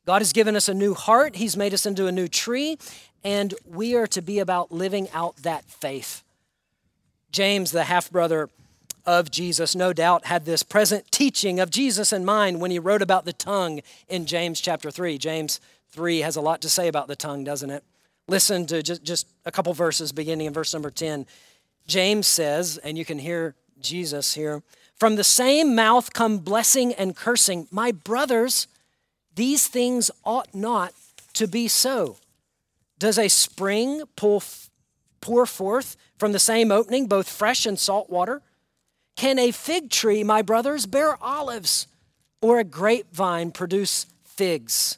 God 0.07 0.23
has 0.23 0.33
given 0.33 0.55
us 0.55 0.67
a 0.67 0.73
new 0.73 0.95
heart, 0.95 1.35
He's 1.35 1.55
made 1.55 1.75
us 1.75 1.85
into 1.85 2.07
a 2.07 2.11
new 2.11 2.27
tree, 2.27 2.79
and 3.23 3.53
we 3.63 3.93
are 3.93 4.07
to 4.07 4.23
be 4.23 4.39
about 4.39 4.71
living 4.71 5.07
out 5.13 5.35
that 5.43 5.65
faith. 5.65 6.23
James, 7.31 7.69
the 7.69 7.83
half 7.83 8.09
brother 8.09 8.49
of 9.05 9.31
Jesus, 9.31 9.75
no 9.75 9.93
doubt 9.93 10.25
had 10.25 10.45
this 10.45 10.63
present 10.63 11.11
teaching 11.11 11.59
of 11.59 11.69
Jesus 11.69 12.13
in 12.13 12.25
mind 12.25 12.61
when 12.61 12.71
he 12.71 12.79
wrote 12.79 13.01
about 13.01 13.25
the 13.25 13.33
tongue 13.33 13.81
in 14.07 14.25
James 14.25 14.61
chapter 14.61 14.91
3. 14.91 15.17
James 15.17 15.59
3 15.91 16.19
has 16.19 16.35
a 16.35 16.41
lot 16.41 16.61
to 16.61 16.69
say 16.69 16.87
about 16.87 17.07
the 17.07 17.15
tongue, 17.15 17.43
doesn't 17.43 17.69
it? 17.69 17.83
Listen 18.27 18.65
to 18.67 18.81
just, 18.81 19.03
just 19.03 19.27
a 19.45 19.51
couple 19.51 19.73
verses 19.73 20.11
beginning 20.11 20.47
in 20.47 20.53
verse 20.53 20.73
number 20.73 20.89
10. 20.89 21.25
James 21.87 22.27
says, 22.27 22.77
and 22.77 22.97
you 22.97 23.05
can 23.05 23.19
hear 23.19 23.55
Jesus 23.81 24.33
here 24.33 24.61
From 24.95 25.15
the 25.15 25.23
same 25.23 25.75
mouth 25.75 26.13
come 26.13 26.37
blessing 26.37 26.93
and 26.93 27.15
cursing. 27.15 27.67
My 27.71 27.91
brothers, 27.91 28.67
these 29.35 29.67
things 29.67 30.11
ought 30.23 30.53
not 30.53 30.93
to 31.33 31.47
be 31.47 31.67
so. 31.67 32.17
Does 32.99 33.17
a 33.17 33.27
spring 33.27 34.03
pull, 34.15 34.43
pour 35.19 35.47
forth 35.47 35.97
from 36.19 36.33
the 36.33 36.39
same 36.39 36.71
opening 36.71 37.07
both 37.07 37.27
fresh 37.27 37.65
and 37.65 37.79
salt 37.79 38.11
water? 38.11 38.43
Can 39.15 39.37
a 39.39 39.51
fig 39.51 39.89
tree, 39.89 40.23
my 40.23 40.41
brothers, 40.41 40.85
bear 40.85 41.21
olives, 41.23 41.87
or 42.41 42.59
a 42.59 42.63
grapevine 42.63 43.51
produce 43.51 44.07
figs? 44.23 44.97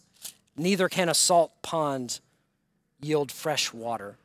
Neither 0.56 0.88
can 0.88 1.10
a 1.10 1.13
salt 1.13 1.52
pond 1.62 2.19
yield 3.02 3.32
fresh 3.32 3.73
water. 3.73 4.15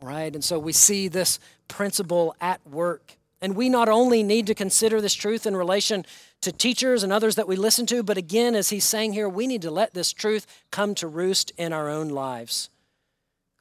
Right? 0.00 0.34
And 0.34 0.44
so 0.44 0.58
we 0.58 0.72
see 0.72 1.08
this 1.08 1.38
principle 1.68 2.34
at 2.40 2.66
work. 2.66 3.12
And 3.40 3.54
we 3.54 3.68
not 3.68 3.88
only 3.88 4.22
need 4.22 4.46
to 4.46 4.54
consider 4.54 5.00
this 5.00 5.14
truth 5.14 5.46
in 5.46 5.56
relation 5.56 6.04
to 6.40 6.52
teachers 6.52 7.02
and 7.02 7.12
others 7.12 7.34
that 7.36 7.48
we 7.48 7.56
listen 7.56 7.86
to, 7.86 8.02
but 8.02 8.16
again, 8.16 8.54
as 8.54 8.70
he's 8.70 8.84
saying 8.84 9.12
here, 9.12 9.28
we 9.28 9.46
need 9.46 9.62
to 9.62 9.70
let 9.70 9.94
this 9.94 10.12
truth 10.12 10.46
come 10.70 10.94
to 10.96 11.06
roost 11.06 11.52
in 11.56 11.72
our 11.72 11.88
own 11.88 12.08
lives. 12.08 12.70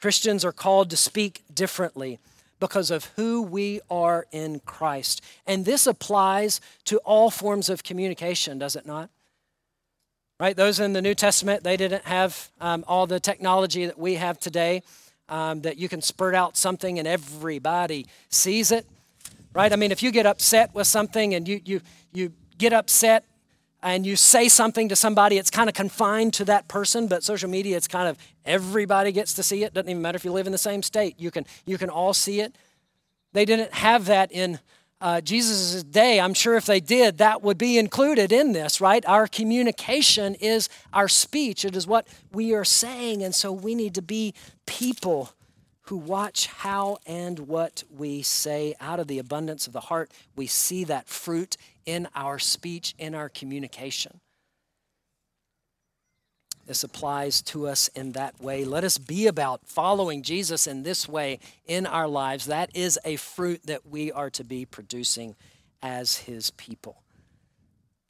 Christians 0.01 0.45
are 0.45 0.51
called 0.51 0.89
to 0.89 0.97
speak 0.97 1.43
differently 1.53 2.19
because 2.67 2.91
of 2.91 3.05
who 3.15 3.41
we 3.41 3.79
are 3.89 4.25
in 4.31 4.59
Christ. 4.61 5.21
And 5.45 5.65
this 5.65 5.85
applies 5.85 6.59
to 6.85 6.97
all 6.99 7.29
forms 7.29 7.69
of 7.69 7.83
communication, 7.83 8.57
does 8.57 8.75
it 8.75 8.85
not? 8.85 9.09
Right? 10.39 10.55
Those 10.55 10.79
in 10.79 10.93
the 10.93 11.01
New 11.01 11.15
Testament, 11.15 11.63
they 11.63 11.77
didn't 11.77 12.05
have 12.05 12.51
um, 12.59 12.83
all 12.87 13.07
the 13.07 13.19
technology 13.19 13.85
that 13.85 13.99
we 13.99 14.15
have 14.15 14.39
today, 14.39 14.81
um, 15.29 15.61
that 15.61 15.77
you 15.77 15.87
can 15.87 16.01
spurt 16.01 16.35
out 16.35 16.57
something 16.57 16.99
and 16.99 17.07
everybody 17.07 18.07
sees 18.29 18.71
it. 18.71 18.85
Right? 19.53 19.71
I 19.71 19.75
mean, 19.75 19.91
if 19.91 20.03
you 20.03 20.11
get 20.11 20.25
upset 20.25 20.73
with 20.73 20.87
something 20.87 21.35
and 21.35 21.47
you, 21.47 21.61
you, 21.63 21.81
you 22.13 22.33
get 22.57 22.73
upset 22.73 23.25
and 23.85 24.03
you 24.03 24.15
say 24.15 24.49
something 24.49 24.89
to 24.89 24.95
somebody, 24.95 25.37
it's 25.37 25.51
kind 25.51 25.69
of 25.69 25.75
confined 25.75 26.33
to 26.33 26.45
that 26.45 26.67
person, 26.67 27.05
but 27.05 27.23
social 27.23 27.47
media, 27.47 27.77
it's 27.77 27.87
kind 27.87 28.09
of 28.09 28.17
everybody 28.43 29.11
gets 29.11 29.35
to 29.35 29.43
see 29.43 29.63
it. 29.63 29.75
Doesn't 29.75 29.87
even 29.87 30.01
matter 30.01 30.15
if 30.15 30.25
you 30.25 30.31
live 30.31 30.47
in 30.47 30.51
the 30.51 30.57
same 30.57 30.81
state, 30.81 31.19
you 31.19 31.29
can, 31.29 31.45
you 31.67 31.77
can 31.77 31.91
all 31.91 32.11
see 32.11 32.41
it. 32.41 32.55
They 33.33 33.45
didn't 33.45 33.75
have 33.75 34.05
that 34.07 34.31
in 34.31 34.59
uh, 35.01 35.21
Jesus' 35.21 35.83
day. 35.83 36.19
I'm 36.19 36.33
sure 36.33 36.55
if 36.55 36.65
they 36.65 36.79
did, 36.79 37.19
that 37.19 37.43
would 37.43 37.59
be 37.59 37.77
included 37.77 38.31
in 38.31 38.53
this, 38.53 38.81
right? 38.81 39.05
Our 39.05 39.27
communication 39.27 40.33
is 40.33 40.67
our 40.91 41.07
speech, 41.07 41.63
it 41.63 41.75
is 41.75 41.85
what 41.85 42.07
we 42.31 42.55
are 42.55 42.65
saying, 42.65 43.21
and 43.21 43.35
so 43.35 43.51
we 43.51 43.75
need 43.75 43.93
to 43.95 44.01
be 44.01 44.33
people 44.65 45.29
who 45.81 45.97
watch 45.97 46.47
how 46.47 46.97
and 47.05 47.37
what 47.39 47.83
we 47.95 48.23
say 48.23 48.73
out 48.81 48.99
of 48.99 49.05
the 49.05 49.19
abundance 49.19 49.67
of 49.67 49.73
the 49.73 49.81
heart. 49.81 50.09
We 50.35 50.47
see 50.47 50.83
that 50.85 51.07
fruit 51.07 51.57
in 51.85 52.07
our 52.15 52.39
speech, 52.39 52.95
in 52.97 53.15
our 53.15 53.29
communication. 53.29 54.19
This 56.65 56.83
applies 56.83 57.41
to 57.43 57.67
us 57.67 57.89
in 57.89 58.13
that 58.13 58.41
way. 58.41 58.65
Let 58.65 58.83
us 58.83 58.97
be 58.97 59.27
about 59.27 59.67
following 59.67 60.23
Jesus 60.23 60.65
in 60.65 60.81
this 60.81 61.07
way 61.07 61.39
in 61.65 61.85
our 61.85 62.07
lives. 62.07 62.45
That 62.45 62.75
is 62.75 62.99
a 63.05 63.17
fruit 63.17 63.61
that 63.67 63.85
we 63.85 64.11
are 64.11 64.31
to 64.31 64.43
be 64.43 64.65
producing 64.65 65.35
as 65.83 66.17
his 66.17 66.49
people. 66.51 67.03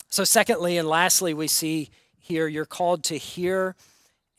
So, 0.09 0.23
secondly 0.23 0.77
and 0.77 0.88
lastly, 0.88 1.33
we 1.33 1.47
see 1.47 1.89
here 2.17 2.47
you're 2.47 2.65
called 2.65 3.03
to 3.05 3.17
hear 3.17 3.75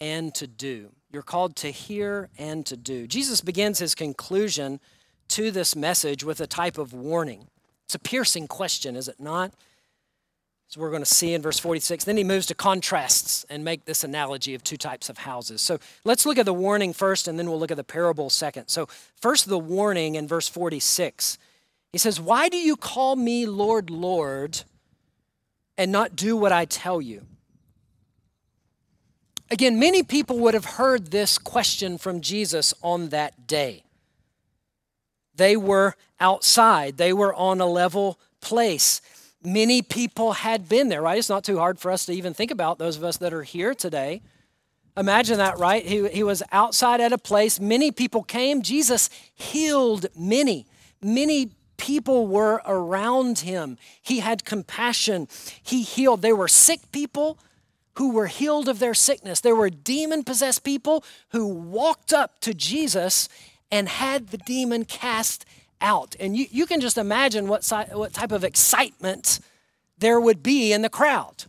and 0.01 0.35
to 0.37 0.47
do. 0.47 0.93
You're 1.13 1.23
called 1.23 1.57
to 1.57 1.71
hear 1.71 2.31
and 2.39 2.65
to 2.67 2.77
do. 2.77 3.07
Jesus 3.07 3.43
begins 3.43 3.79
his 3.79 3.95
conclusion 3.95 4.81
to 5.29 5.51
this 5.51 5.77
message 5.77 6.25
with 6.25 6.41
a 6.41 6.47
type 6.47 6.79
of 6.79 6.95
warning. 6.95 7.49
It's 7.87 7.95
a 7.95 8.01
piercing 8.01 8.49
question, 8.49 8.97
is 8.97 9.09
it 9.09 9.21
not? 9.21 9.53
So 10.69 10.81
we're 10.81 10.91
going 10.91 11.03
to 11.03 11.07
see 11.07 11.33
in 11.33 11.43
verse 11.43 11.59
46. 11.61 12.05
Then 12.05 12.17
he 12.17 12.25
moves 12.25 12.47
to 12.47 12.55
contrasts 12.55 13.45
and 13.49 13.65
make 13.65 13.85
this 13.85 14.03
analogy 14.03 14.55
of 14.55 14.65
two 14.65 14.77
types 14.77 15.09
of 15.09 15.19
houses. 15.19 15.63
So 15.63 15.79
let's 16.05 16.27
look 16.27 16.39
at 16.39 16.47
the 16.47 16.53
warning 16.53 16.93
first, 16.93 17.29
and 17.29 17.39
then 17.39 17.49
we'll 17.49 17.61
look 17.61 17.71
at 17.71 17.77
the 17.77 17.85
parable 17.85 18.29
second. 18.29 18.67
So, 18.69 18.89
first, 19.21 19.49
the 19.49 19.59
warning 19.59 20.17
in 20.17 20.27
verse 20.27 20.49
46. 20.49 21.39
He 21.93 21.99
says, 21.99 22.21
Why 22.21 22.49
do 22.49 22.57
you 22.57 22.77
call 22.77 23.15
me 23.15 23.47
Lord, 23.47 23.89
Lord, 23.89 24.63
and 25.79 25.93
not 25.93 26.17
do 26.17 26.37
what 26.37 26.51
I 26.51 26.65
tell 26.65 27.01
you? 27.01 27.23
Again, 29.49 29.79
many 29.79 30.03
people 30.03 30.41
would 30.41 30.55
have 30.55 30.65
heard 30.65 31.13
this 31.13 31.39
question 31.39 31.99
from 31.99 32.21
Jesus 32.21 32.75
on 32.83 33.11
that 33.11 33.47
day. 33.47 33.86
They 35.37 35.57
were 35.57 35.95
outside, 36.21 36.97
they 36.97 37.13
were 37.13 37.35
on 37.35 37.61
a 37.61 37.67
level 37.67 38.19
place. 38.41 39.01
Many 39.43 39.83
people 39.83 40.33
had 40.33 40.69
been 40.69 40.89
there, 40.89 41.03
right? 41.03 41.19
It's 41.19 41.29
not 41.29 41.45
too 41.45 41.59
hard 41.59 41.79
for 41.79 41.91
us 41.91 42.07
to 42.07 42.13
even 42.13 42.35
think 42.35 42.51
about 42.51 42.79
those 42.79 42.97
of 42.97 43.05
us 43.05 43.19
that 43.19 43.33
are 43.33 43.43
here 43.43 43.75
today. 43.75 44.23
Imagine 44.97 45.39
that, 45.39 45.59
right? 45.59 45.85
He, 45.85 46.09
he 46.09 46.23
was 46.23 46.43
outside 46.51 47.01
at 47.01 47.13
a 47.13 47.19
place. 47.19 47.61
Many 47.61 47.93
people 47.93 48.23
came. 48.23 48.63
Jesus 48.63 49.11
healed 49.35 50.07
many. 50.17 50.67
Many 51.03 51.51
people 51.77 52.27
were 52.27 52.63
around 52.67 53.41
him. 53.41 53.77
He 54.01 54.21
had 54.21 54.45
compassion. 54.45 55.29
He 55.63 55.83
healed. 55.83 56.23
There 56.23 56.35
were 56.35 56.49
sick 56.49 56.91
people 56.93 57.39
who 57.97 58.13
were 58.13 58.27
healed 58.27 58.69
of 58.69 58.79
their 58.79 58.95
sickness. 58.95 59.41
There 59.41 59.55
were 59.55 59.71
demon 59.71 60.25
possessed 60.25 60.65
people 60.65 61.05
who 61.31 61.47
walked 61.47 62.13
up 62.13 62.41
to 62.41 62.55
Jesus 62.55 63.29
and 63.71 63.89
had 63.89 64.29
the 64.29 64.39
demon 64.39 64.85
cast 64.85 65.45
out. 65.81 66.17
And 66.19 66.37
you, 66.37 66.47
you 66.51 66.67
can 66.67 66.81
just 66.81 66.99
imagine 66.99 67.49
what, 67.49 67.65
si- 67.65 67.93
what 67.93 68.13
type 68.13 68.33
of 68.33 68.45
excitement 68.45 69.41
there 69.99 70.21
would 70.21 70.43
be 70.43 70.73
in 70.73 70.83
the 70.83 70.89
crowd, 70.89 71.45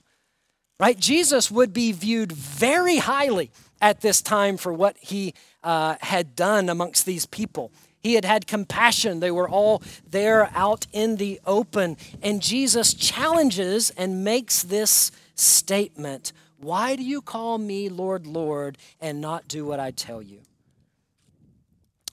right? 0.79 0.97
Jesus 0.97 1.51
would 1.51 1.73
be 1.73 1.91
viewed 1.91 2.31
very 2.31 2.97
highly 2.97 3.51
at 3.81 4.01
this 4.01 4.21
time 4.21 4.57
for 4.57 4.73
what 4.73 4.97
he 4.97 5.33
uh, 5.63 5.95
had 6.01 6.35
done 6.35 6.69
amongst 6.69 7.05
these 7.05 7.25
people. 7.25 7.71
He 7.99 8.13
had 8.13 8.25
had 8.25 8.47
compassion. 8.47 9.19
They 9.19 9.31
were 9.31 9.49
all 9.49 9.81
there 10.09 10.49
out 10.55 10.87
in 10.93 11.17
the 11.17 11.39
open. 11.45 11.97
And 12.21 12.41
Jesus 12.41 12.93
challenges 12.93 13.89
and 13.91 14.23
makes 14.23 14.63
this 14.63 15.11
statement 15.35 16.31
Why 16.57 16.95
do 16.95 17.03
you 17.03 17.21
call 17.21 17.57
me 17.57 17.89
Lord, 17.89 18.25
Lord, 18.25 18.77
and 19.01 19.19
not 19.19 19.47
do 19.47 19.65
what 19.65 19.79
I 19.79 19.91
tell 19.91 20.21
you? 20.21 20.46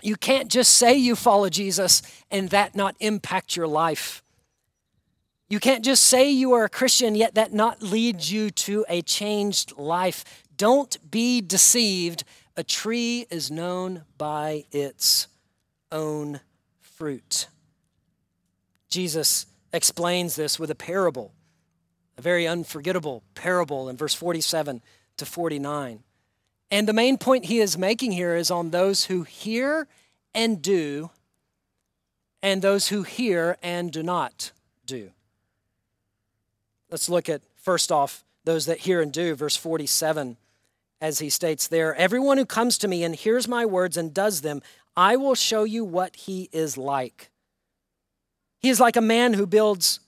You 0.05 0.17
can't 0.17 0.51
just 0.51 0.77
say 0.77 0.95
you 0.95 1.17
follow 1.17 1.49
Jesus 1.49 2.03
and 2.31 2.51
that 2.51 2.77
not 2.77 2.95
impact 3.01 3.57
your 3.57 3.67
life. 3.67 4.23
You 5.49 5.59
can't 5.59 5.85
just 5.85 6.05
say 6.05 6.31
you 6.31 6.53
are 6.53 6.65
a 6.65 6.69
Christian, 6.69 7.15
yet 7.15 7.35
that 7.37 7.55
not 7.55 7.83
lead 7.83 8.23
you 8.23 8.51
to 8.51 8.85
a 8.89 9.03
changed 9.03 9.77
life. 9.79 10.25
Don't 10.57 11.11
be 11.11 11.41
deceived. 11.41 12.25
A 12.57 12.63
tree 12.63 13.27
is 13.31 13.51
known 13.51 14.05
by 14.19 14.65
its 14.71 15.27
own 15.91 16.41
fruit. 16.83 17.49
Jesus 18.91 19.47
explains 19.73 20.37
this 20.37 20.59
with 20.61 20.71
a 20.71 20.77
parable 20.77 21.33
a 22.17 22.23
very 22.23 22.47
unforgettable 22.47 23.25
parable 23.35 23.89
in 23.89 23.97
verse 23.97 24.15
47 24.15 24.81
to 25.17 25.27
49. 25.27 26.04
And 26.75 26.89
the 26.89 26.93
main 26.93 27.19
point 27.19 27.45
he 27.45 27.61
is 27.61 27.79
making 27.79 28.11
here 28.11 28.35
is 28.35 28.51
on 28.51 28.71
those 28.71 29.05
who 29.05 29.23
hear 29.23 29.87
and 30.35 30.61
do, 30.61 31.11
and 32.43 32.61
those 32.61 32.89
who 32.89 33.05
hear 33.05 33.57
and 33.63 33.93
do 33.93 34.03
not 34.03 34.51
do. 34.85 35.13
Let's 36.91 37.09
look 37.09 37.29
at 37.29 37.43
first 37.55 37.93
off 37.93 38.25
those 38.43 38.67
that 38.67 38.79
hear 38.79 39.01
and 39.01 39.13
do, 39.13 39.37
verse 39.37 39.55
47, 39.55 40.37
as 41.01 41.21
he 41.21 41.31
states 41.31 41.69
there 41.69 41.95
Everyone 41.95 42.39
who 42.39 42.45
comes 42.45 42.77
to 42.79 42.89
me 42.89 43.05
and 43.05 43.15
hears 43.15 43.47
my 43.47 43.65
words 43.65 43.97
and 43.97 44.13
does 44.13 44.41
them, 44.41 44.61
I 44.97 45.15
will 45.15 45.37
show 45.37 45.63
you 45.63 45.85
what 45.85 46.17
he 46.17 46.49
is 46.51 46.77
like. 46.77 47.31
He 48.59 48.69
is 48.69 48.81
like 48.81 48.97
a 48.97 49.01
man 49.01 49.35
who 49.35 49.47
builds, 49.47 50.01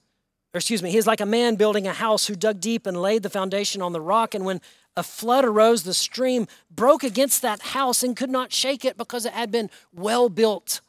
or 0.52 0.59
excuse 0.59 0.83
me, 0.83 0.90
he 0.90 0.98
is 0.98 1.07
like 1.07 1.20
a 1.20 1.26
man 1.26 1.55
building 1.55 1.87
a 1.87 1.92
house 1.92 2.26
who 2.26 2.35
dug 2.35 2.59
deep 2.59 2.88
and 2.88 3.00
laid 3.00 3.22
the 3.22 3.31
foundation 3.31 3.83
on 3.83 3.92
the 3.92 4.00
rock. 4.00 4.35
And 4.35 4.44
when 4.44 4.61
a 4.96 5.02
flood 5.02 5.44
arose, 5.44 5.82
the 5.82 5.94
stream 5.94 6.48
broke 6.70 7.04
against 7.04 7.42
that 7.42 7.61
house 7.61 8.02
and 8.02 8.16
could 8.16 8.30
not 8.30 8.52
shake 8.52 8.85
it 8.85 8.96
because 8.96 9.26
it 9.26 9.32
had 9.32 9.50
been 9.50 9.70
well 9.92 10.28
built. 10.28 10.80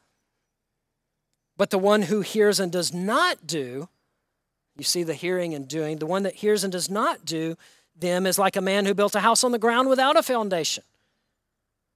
But 1.58 1.72
the 1.72 1.78
one 1.78 2.04
who 2.04 2.22
hears 2.22 2.60
and 2.60 2.72
does 2.72 2.93
not 2.93 3.46
do, 3.46 3.89
you 4.78 4.84
see 4.84 5.04
the 5.04 5.13
hearing 5.13 5.54
and 5.54 5.67
doing, 5.67 5.98
the 5.98 6.06
one 6.06 6.24
that 6.24 6.36
hears 6.36 6.63
and 6.63 6.72
does 6.72 6.89
not 6.89 7.26
do 7.26 7.58
them 8.00 8.26
is 8.26 8.38
like 8.38 8.56
a 8.56 8.62
man 8.62 8.86
who 8.86 8.93
built 8.93 9.15
a 9.15 9.22
house 9.22 9.43
on 9.43 9.52
the 9.52 9.60
ground 9.60 9.89
without 9.89 10.15
a 10.15 10.24
foundation. 10.24 10.84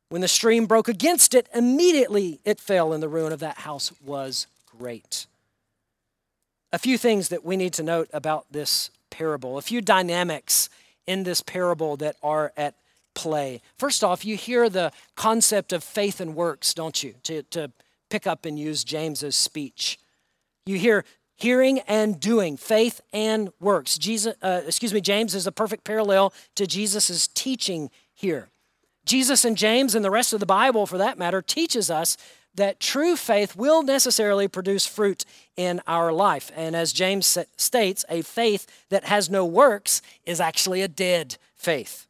When 0.09 0.21
the 0.21 0.27
stream 0.27 0.65
broke 0.65 0.89
against 0.89 1.33
it, 1.33 1.47
immediately 1.53 2.41
it 2.43 2.59
fell, 2.59 2.91
and 2.91 3.01
the 3.01 3.07
ruin 3.07 3.31
of 3.31 3.39
that 3.39 3.59
house 3.59 3.93
was 4.03 4.47
great. 4.77 5.27
A 6.73 6.79
few 6.79 6.97
things 6.97 7.29
that 7.29 7.45
we 7.45 7.55
need 7.55 7.73
to 7.73 7.83
note 7.83 8.09
about 8.11 8.45
this 8.51 8.89
parable, 9.09 9.57
a 9.57 9.61
few 9.61 9.79
dynamics 9.79 10.69
in 11.07 11.23
this 11.23 11.41
parable 11.41 11.97
that 11.97 12.15
are 12.21 12.53
at 12.55 12.75
play. 13.13 13.61
First 13.77 14.03
off, 14.03 14.25
you 14.25 14.37
hear 14.37 14.69
the 14.69 14.91
concept 15.15 15.73
of 15.73 15.83
faith 15.83 16.21
and 16.21 16.35
works, 16.35 16.73
don't 16.73 17.03
you? 17.03 17.15
To, 17.23 17.43
to 17.43 17.71
pick 18.09 18.27
up 18.27 18.45
and 18.45 18.57
use 18.57 18.83
James's 18.83 19.35
speech. 19.35 19.99
You 20.65 20.77
hear 20.77 21.05
hearing 21.37 21.79
and 21.87 22.19
doing, 22.19 22.55
faith 22.55 23.01
and 23.11 23.51
works. 23.59 23.97
Jesus, 23.97 24.35
uh, 24.43 24.61
excuse 24.67 24.93
me, 24.93 25.01
James 25.01 25.33
is 25.33 25.47
a 25.47 25.51
perfect 25.51 25.83
parallel 25.83 26.33
to 26.55 26.67
Jesus' 26.67 27.27
teaching 27.27 27.89
here. 28.13 28.49
Jesus 29.05 29.43
and 29.43 29.57
James 29.57 29.95
and 29.95 30.05
the 30.05 30.11
rest 30.11 30.33
of 30.33 30.39
the 30.39 30.45
Bible, 30.45 30.85
for 30.85 30.99
that 30.99 31.17
matter, 31.17 31.41
teaches 31.41 31.89
us 31.89 32.15
that 32.55 32.79
true 32.79 33.15
faith 33.15 33.55
will 33.55 33.83
necessarily 33.83 34.47
produce 34.47 34.85
fruit 34.85 35.25
in 35.55 35.81
our 35.87 36.11
life. 36.11 36.51
And 36.55 36.75
as 36.75 36.91
James 36.91 37.37
states, 37.57 38.05
a 38.09 38.21
faith 38.21 38.67
that 38.89 39.05
has 39.05 39.29
no 39.29 39.45
works 39.45 40.01
is 40.25 40.41
actually 40.41 40.81
a 40.81 40.87
dead 40.87 41.37
faith. 41.55 42.07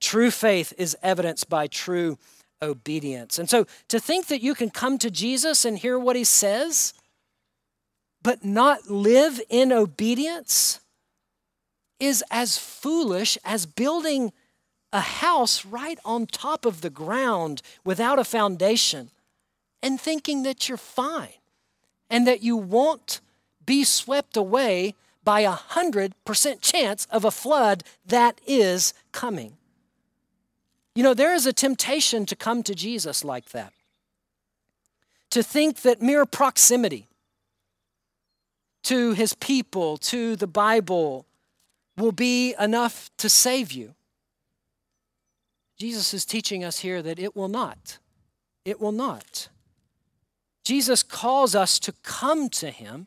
True 0.00 0.30
faith 0.30 0.72
is 0.78 0.96
evidenced 1.02 1.48
by 1.48 1.66
true 1.66 2.18
obedience. 2.62 3.38
And 3.38 3.48
so 3.48 3.66
to 3.88 4.00
think 4.00 4.26
that 4.26 4.42
you 4.42 4.54
can 4.54 4.70
come 4.70 4.98
to 4.98 5.10
Jesus 5.10 5.64
and 5.64 5.78
hear 5.78 5.98
what 5.98 6.16
he 6.16 6.24
says, 6.24 6.94
but 8.22 8.44
not 8.44 8.90
live 8.90 9.40
in 9.48 9.72
obedience, 9.72 10.80
is 12.00 12.24
as 12.30 12.58
foolish 12.58 13.36
as 13.44 13.66
building 13.66 14.32
a 14.92 15.00
house 15.00 15.64
right 15.66 15.98
on 16.04 16.26
top 16.26 16.64
of 16.64 16.80
the 16.80 16.90
ground 16.90 17.60
without 17.84 18.18
a 18.18 18.24
foundation 18.24 19.10
and 19.82 20.00
thinking 20.00 20.42
that 20.42 20.68
you're 20.68 20.78
fine 20.78 21.34
and 22.10 22.26
that 22.26 22.42
you 22.42 22.56
won't 22.56 23.20
be 23.64 23.84
swept 23.84 24.36
away 24.36 24.94
by 25.24 25.40
a 25.40 25.52
100% 25.52 26.60
chance 26.60 27.06
of 27.10 27.24
a 27.24 27.30
flood 27.30 27.84
that 28.06 28.40
is 28.46 28.94
coming. 29.12 29.58
You 30.94 31.02
know, 31.02 31.14
there 31.14 31.34
is 31.34 31.46
a 31.46 31.52
temptation 31.52 32.26
to 32.26 32.34
come 32.34 32.62
to 32.62 32.74
Jesus 32.74 33.24
like 33.24 33.50
that. 33.50 33.72
To 35.30 35.42
think 35.42 35.82
that 35.82 36.00
mere 36.00 36.24
proximity 36.24 37.06
to 38.84 39.12
his 39.12 39.34
people, 39.34 39.98
to 39.98 40.34
the 40.34 40.46
Bible, 40.46 41.26
will 41.98 42.12
be 42.12 42.54
enough 42.58 43.10
to 43.18 43.28
save 43.28 43.70
you. 43.70 43.94
Jesus 45.78 46.14
is 46.14 46.24
teaching 46.24 46.64
us 46.64 46.78
here 46.78 47.02
that 47.02 47.18
it 47.18 47.36
will 47.36 47.48
not. 47.48 47.98
It 48.64 48.80
will 48.80 48.92
not. 48.92 49.48
Jesus 50.68 51.02
calls 51.02 51.54
us 51.54 51.78
to 51.78 51.92
come 52.02 52.50
to 52.50 52.70
Him, 52.70 53.06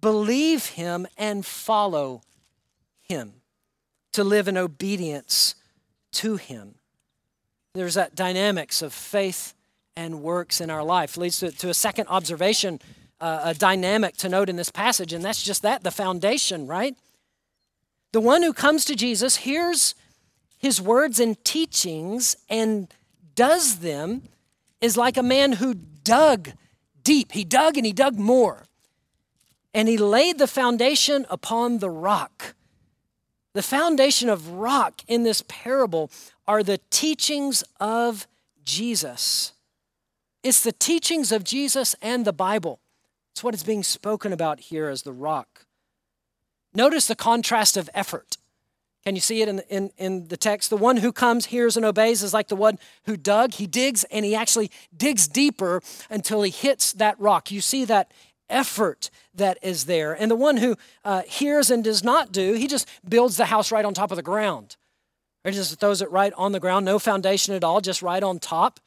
believe 0.00 0.64
Him, 0.64 1.06
and 1.18 1.44
follow 1.44 2.22
Him, 3.02 3.34
to 4.14 4.24
live 4.24 4.48
in 4.48 4.56
obedience 4.56 5.56
to 6.12 6.36
Him. 6.36 6.76
There's 7.74 7.92
that 7.96 8.14
dynamics 8.14 8.80
of 8.80 8.94
faith 8.94 9.52
and 9.94 10.22
works 10.22 10.62
in 10.62 10.70
our 10.70 10.82
life. 10.82 11.18
Leads 11.18 11.40
to, 11.40 11.50
to 11.50 11.68
a 11.68 11.74
second 11.74 12.06
observation, 12.08 12.80
uh, 13.20 13.40
a 13.44 13.52
dynamic 13.52 14.16
to 14.16 14.30
note 14.30 14.48
in 14.48 14.56
this 14.56 14.70
passage, 14.70 15.12
and 15.12 15.22
that's 15.22 15.42
just 15.42 15.60
that 15.60 15.82
the 15.82 15.90
foundation, 15.90 16.66
right? 16.66 16.96
The 18.12 18.22
one 18.22 18.42
who 18.42 18.54
comes 18.54 18.86
to 18.86 18.96
Jesus 18.96 19.36
hears 19.36 19.94
his 20.56 20.80
words 20.80 21.20
and 21.20 21.44
teachings 21.44 22.38
and 22.48 22.88
does 23.34 23.80
them 23.80 24.22
is 24.80 24.96
like 24.96 25.18
a 25.18 25.22
man 25.22 25.52
who 25.52 25.74
dug 26.08 26.52
deep. 27.02 27.32
He 27.32 27.44
dug 27.44 27.76
and 27.76 27.84
he 27.84 27.92
dug 27.92 28.18
more. 28.18 28.64
And 29.74 29.88
he 29.88 29.98
laid 29.98 30.38
the 30.38 30.46
foundation 30.46 31.26
upon 31.28 31.78
the 31.78 31.90
rock. 31.90 32.54
The 33.52 33.62
foundation 33.62 34.28
of 34.28 34.48
rock 34.48 35.02
in 35.06 35.22
this 35.22 35.44
parable 35.46 36.10
are 36.46 36.62
the 36.62 36.80
teachings 36.90 37.62
of 37.78 38.26
Jesus. 38.64 39.52
It's 40.42 40.62
the 40.62 40.72
teachings 40.72 41.30
of 41.32 41.44
Jesus 41.44 41.94
and 42.00 42.24
the 42.24 42.32
Bible. 42.32 42.80
It's 43.32 43.44
what 43.44 43.54
is 43.54 43.62
being 43.62 43.82
spoken 43.82 44.32
about 44.32 44.60
here 44.60 44.88
as 44.88 45.02
the 45.02 45.12
rock. 45.12 45.66
Notice 46.74 47.06
the 47.06 47.14
contrast 47.14 47.76
of 47.76 47.90
effort. 47.92 48.37
Can 49.04 49.14
you 49.14 49.20
see 49.20 49.42
it 49.42 49.48
in, 49.48 49.60
in, 49.70 49.90
in 49.96 50.28
the 50.28 50.36
text? 50.36 50.70
The 50.70 50.76
one 50.76 50.98
who 50.98 51.12
comes, 51.12 51.46
hears, 51.46 51.76
and 51.76 51.86
obeys 51.86 52.22
is 52.22 52.34
like 52.34 52.48
the 52.48 52.56
one 52.56 52.78
who 53.06 53.16
dug. 53.16 53.54
He 53.54 53.66
digs 53.66 54.04
and 54.04 54.24
he 54.24 54.34
actually 54.34 54.70
digs 54.94 55.28
deeper 55.28 55.80
until 56.10 56.42
he 56.42 56.50
hits 56.50 56.92
that 56.94 57.18
rock. 57.18 57.50
You 57.50 57.60
see 57.60 57.84
that 57.86 58.12
effort 58.50 59.10
that 59.34 59.58
is 59.62 59.86
there. 59.86 60.12
And 60.12 60.30
the 60.30 60.36
one 60.36 60.56
who 60.56 60.76
uh, 61.04 61.22
hears 61.22 61.70
and 61.70 61.84
does 61.84 62.02
not 62.02 62.32
do, 62.32 62.54
he 62.54 62.66
just 62.66 62.88
builds 63.08 63.36
the 63.36 63.46
house 63.46 63.70
right 63.70 63.84
on 63.84 63.94
top 63.94 64.10
of 64.10 64.16
the 64.16 64.22
ground. 64.22 64.76
Or 65.44 65.52
just 65.52 65.78
throws 65.78 66.02
it 66.02 66.10
right 66.10 66.32
on 66.36 66.52
the 66.52 66.60
ground, 66.60 66.84
no 66.84 66.98
foundation 66.98 67.54
at 67.54 67.64
all, 67.64 67.80
just 67.80 68.02
right 68.02 68.22
on 68.22 68.38
top. 68.38 68.80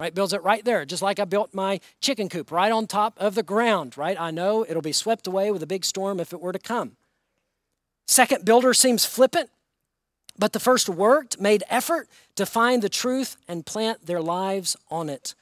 Right, 0.00 0.12
builds 0.12 0.32
it 0.32 0.42
right 0.42 0.64
there, 0.64 0.84
just 0.84 1.02
like 1.02 1.20
I 1.20 1.24
built 1.24 1.54
my 1.54 1.78
chicken 2.00 2.28
coop, 2.28 2.50
right 2.50 2.72
on 2.72 2.88
top 2.88 3.16
of 3.20 3.36
the 3.36 3.42
ground, 3.44 3.96
right? 3.96 4.20
I 4.20 4.32
know 4.32 4.66
it'll 4.68 4.82
be 4.82 4.90
swept 4.90 5.28
away 5.28 5.52
with 5.52 5.62
a 5.62 5.66
big 5.66 5.84
storm 5.84 6.18
if 6.18 6.32
it 6.32 6.40
were 6.40 6.50
to 6.50 6.58
come. 6.58 6.96
Second 8.06 8.44
builder 8.44 8.74
seems 8.74 9.04
flippant. 9.04 9.50
But 10.38 10.52
the 10.52 10.60
first 10.60 10.88
worked, 10.88 11.40
made 11.40 11.62
effort 11.68 12.08
to 12.36 12.46
find 12.46 12.82
the 12.82 12.88
truth 12.88 13.36
and 13.46 13.66
plant 13.66 14.06
their 14.06 14.22
lives 14.22 14.76
on 14.90 15.08
it. 15.08 15.34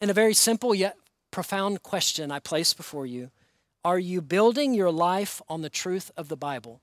And 0.00 0.10
a 0.10 0.14
very 0.14 0.34
simple 0.34 0.74
yet 0.74 0.96
profound 1.30 1.82
question 1.82 2.30
I 2.30 2.38
place 2.38 2.74
before 2.74 3.06
you 3.06 3.30
Are 3.84 3.98
you 3.98 4.20
building 4.20 4.74
your 4.74 4.90
life 4.90 5.40
on 5.48 5.62
the 5.62 5.70
truth 5.70 6.10
of 6.16 6.28
the 6.28 6.36
Bible? 6.36 6.80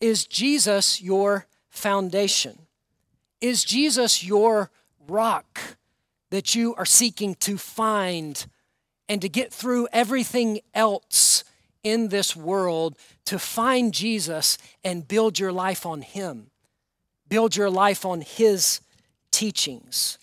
Is 0.00 0.26
Jesus 0.26 1.00
your 1.00 1.46
foundation? 1.70 2.66
Is 3.40 3.64
Jesus 3.64 4.24
your 4.24 4.70
rock 5.06 5.60
that 6.30 6.54
you 6.54 6.74
are 6.74 6.86
seeking 6.86 7.34
to 7.36 7.56
find 7.56 8.46
and 9.08 9.20
to 9.22 9.28
get 9.28 9.52
through 9.52 9.88
everything 9.92 10.60
else 10.74 11.44
in 11.86 12.08
this 12.08 12.34
world 12.34 12.96
to 13.26 13.38
find 13.38 13.94
Jesus 13.94 14.58
and 14.82 15.06
build 15.06 15.38
your 15.38 15.52
life 15.52 15.86
on 15.86 16.02
Him. 16.02 16.50
Build 17.28 17.54
your 17.54 17.70
life 17.70 18.04
on 18.04 18.22
His 18.22 18.80
teachings. 19.30 20.18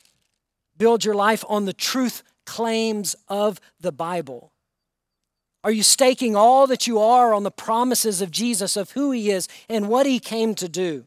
Build 0.78 1.06
your 1.06 1.16
life 1.16 1.46
on 1.48 1.66
the 1.66 1.74
truth 1.74 2.22
claims 2.46 3.16
of 3.30 3.62
the 3.80 3.94
Bible. 3.94 4.52
Are 5.64 5.72
you 5.72 5.84
staking 5.84 6.36
all 6.36 6.68
that 6.68 6.86
you 6.86 7.00
are 7.00 7.34
on 7.34 7.44
the 7.44 7.52
promises 7.52 8.22
of 8.22 8.30
Jesus, 8.30 8.76
of 8.76 8.92
who 8.92 9.12
He 9.12 9.32
is 9.32 9.48
and 9.70 9.88
what 9.88 10.06
He 10.06 10.20
came 10.20 10.56
to 10.56 10.68
do? 10.68 11.06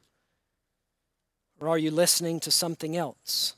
Or 1.61 1.69
are 1.69 1.79
you 1.79 1.90
listening 1.90 2.40
to 2.40 2.51
something 2.51 2.97
else? 2.97 3.55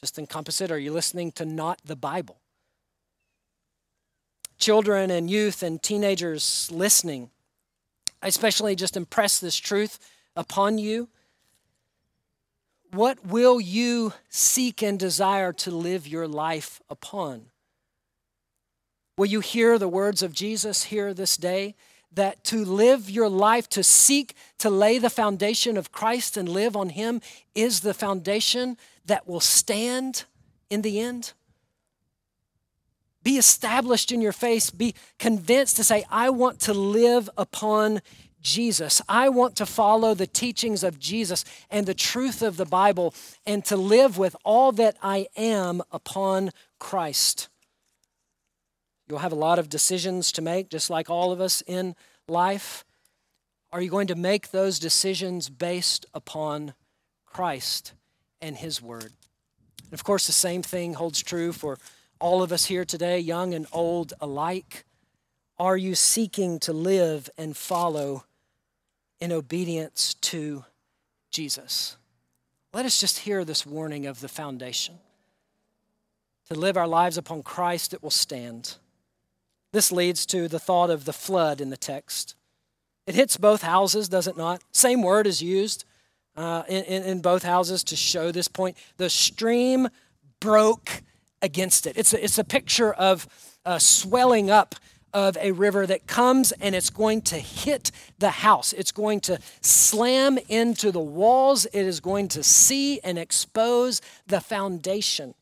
Just 0.00 0.18
encompass 0.18 0.60
it. 0.60 0.72
Are 0.72 0.78
you 0.78 0.92
listening 0.92 1.30
to 1.32 1.44
not 1.44 1.80
the 1.84 1.96
Bible? 1.96 2.38
Children 4.58 5.10
and 5.10 5.30
youth 5.30 5.62
and 5.62 5.82
teenagers 5.82 6.70
listening, 6.72 7.30
I 8.22 8.28
especially 8.28 8.74
just 8.74 8.96
impress 8.96 9.38
this 9.38 9.56
truth 9.56 9.98
upon 10.36 10.78
you. 10.78 11.08
What 12.90 13.26
will 13.26 13.60
you 13.60 14.12
seek 14.28 14.82
and 14.82 14.98
desire 14.98 15.52
to 15.52 15.70
live 15.70 16.06
your 16.06 16.28
life 16.28 16.80
upon? 16.88 17.46
Will 19.16 19.26
you 19.26 19.40
hear 19.40 19.78
the 19.78 19.88
words 19.88 20.22
of 20.22 20.32
Jesus 20.32 20.84
here 20.84 21.12
this 21.12 21.36
day? 21.36 21.74
That 22.12 22.44
to 22.44 22.64
live 22.64 23.10
your 23.10 23.28
life, 23.28 23.68
to 23.70 23.82
seek 23.82 24.34
to 24.58 24.70
lay 24.70 24.98
the 24.98 25.10
foundation 25.10 25.76
of 25.76 25.92
Christ 25.92 26.36
and 26.36 26.48
live 26.48 26.76
on 26.76 26.90
Him 26.90 27.20
is 27.54 27.80
the 27.80 27.94
foundation 27.94 28.76
that 29.04 29.26
will 29.26 29.40
stand 29.40 30.24
in 30.70 30.82
the 30.82 31.00
end? 31.00 31.32
Be 33.24 33.38
established 33.38 34.12
in 34.12 34.20
your 34.20 34.32
faith. 34.32 34.76
Be 34.76 34.94
convinced 35.18 35.76
to 35.76 35.84
say, 35.84 36.04
I 36.10 36.30
want 36.30 36.60
to 36.60 36.74
live 36.74 37.28
upon 37.36 38.02
Jesus. 38.42 39.00
I 39.08 39.30
want 39.30 39.56
to 39.56 39.66
follow 39.66 40.14
the 40.14 40.26
teachings 40.26 40.84
of 40.84 41.00
Jesus 41.00 41.44
and 41.70 41.86
the 41.86 41.94
truth 41.94 42.42
of 42.42 42.58
the 42.58 42.66
Bible 42.66 43.14
and 43.46 43.64
to 43.64 43.76
live 43.76 44.18
with 44.18 44.36
all 44.44 44.70
that 44.72 44.96
I 45.02 45.26
am 45.36 45.82
upon 45.90 46.50
Christ. 46.78 47.48
You'll 49.08 49.18
have 49.18 49.32
a 49.32 49.36
lot 49.36 49.58
of 49.58 49.68
decisions 49.68 50.30
to 50.32 50.42
make, 50.42 50.68
just 50.68 50.90
like 50.90 51.10
all 51.10 51.32
of 51.32 51.40
us 51.40 51.62
in 51.66 51.96
life. 52.28 52.84
Are 53.72 53.80
you 53.80 53.90
going 53.90 54.06
to 54.08 54.14
make 54.14 54.50
those 54.50 54.78
decisions 54.78 55.48
based 55.48 56.06
upon 56.14 56.74
Christ 57.26 57.94
and 58.40 58.56
His 58.56 58.80
Word? 58.80 59.12
And 59.84 59.92
of 59.92 60.04
course, 60.04 60.26
the 60.26 60.32
same 60.32 60.62
thing 60.62 60.94
holds 60.94 61.22
true 61.22 61.52
for 61.52 61.78
all 62.20 62.42
of 62.42 62.52
us 62.52 62.66
here 62.66 62.84
today, 62.84 63.18
young 63.18 63.54
and 63.54 63.66
old 63.72 64.12
alike. 64.20 64.84
Are 65.58 65.76
you 65.76 65.94
seeking 65.94 66.58
to 66.60 66.72
live 66.72 67.30
and 67.38 67.56
follow 67.56 68.24
in 69.20 69.32
obedience 69.32 70.14
to 70.14 70.64
Jesus? 71.30 71.96
Let 72.72 72.86
us 72.86 73.00
just 73.00 73.20
hear 73.20 73.44
this 73.44 73.64
warning 73.64 74.06
of 74.06 74.20
the 74.20 74.28
foundation. 74.28 74.98
To 76.48 76.54
live 76.54 76.76
our 76.76 76.88
lives 76.88 77.16
upon 77.16 77.42
Christ, 77.42 77.94
it 77.94 78.02
will 78.02 78.10
stand. 78.10 78.76
This 79.72 79.90
leads 79.90 80.26
to 80.26 80.48
the 80.48 80.58
thought 80.58 80.90
of 80.90 81.04
the 81.04 81.12
flood 81.12 81.60
in 81.60 81.70
the 81.70 81.76
text. 81.76 82.34
It 83.06 83.14
hits 83.14 83.36
both 83.36 83.62
houses, 83.62 84.08
does 84.08 84.26
it 84.26 84.36
not? 84.36 84.62
Same 84.72 85.02
word 85.02 85.26
is 85.26 85.42
used 85.42 85.84
uh, 86.36 86.64
in, 86.68 87.02
in 87.04 87.20
both 87.20 87.42
houses 87.42 87.84
to 87.84 87.96
show 87.96 88.30
this 88.30 88.48
point. 88.48 88.76
The 88.96 89.10
stream 89.10 89.88
broke 90.40 91.02
against 91.44 91.86
it. 91.86 91.96
It's 91.96 92.14
a, 92.14 92.24
it's 92.24 92.38
a 92.38 92.44
picture 92.44 92.92
of 92.92 93.28
uh, 93.66 93.78
swelling 93.78 94.50
up 94.50 94.74
of 95.12 95.36
a 95.40 95.52
river 95.52 95.86
that 95.86 96.08
comes 96.08 96.50
and 96.52 96.74
it's 96.74 96.90
going 96.90 97.22
to 97.22 97.36
hit 97.36 97.92
the 98.18 98.30
house. 98.30 98.72
It's 98.72 98.90
going 98.90 99.20
to 99.20 99.38
slam 99.60 100.38
into 100.48 100.90
the 100.90 101.00
walls. 101.00 101.66
It 101.66 101.86
is 101.86 102.00
going 102.00 102.28
to 102.28 102.42
see 102.42 102.98
and 103.00 103.16
expose 103.18 104.00
the 104.26 104.40
foundation. 104.40 105.34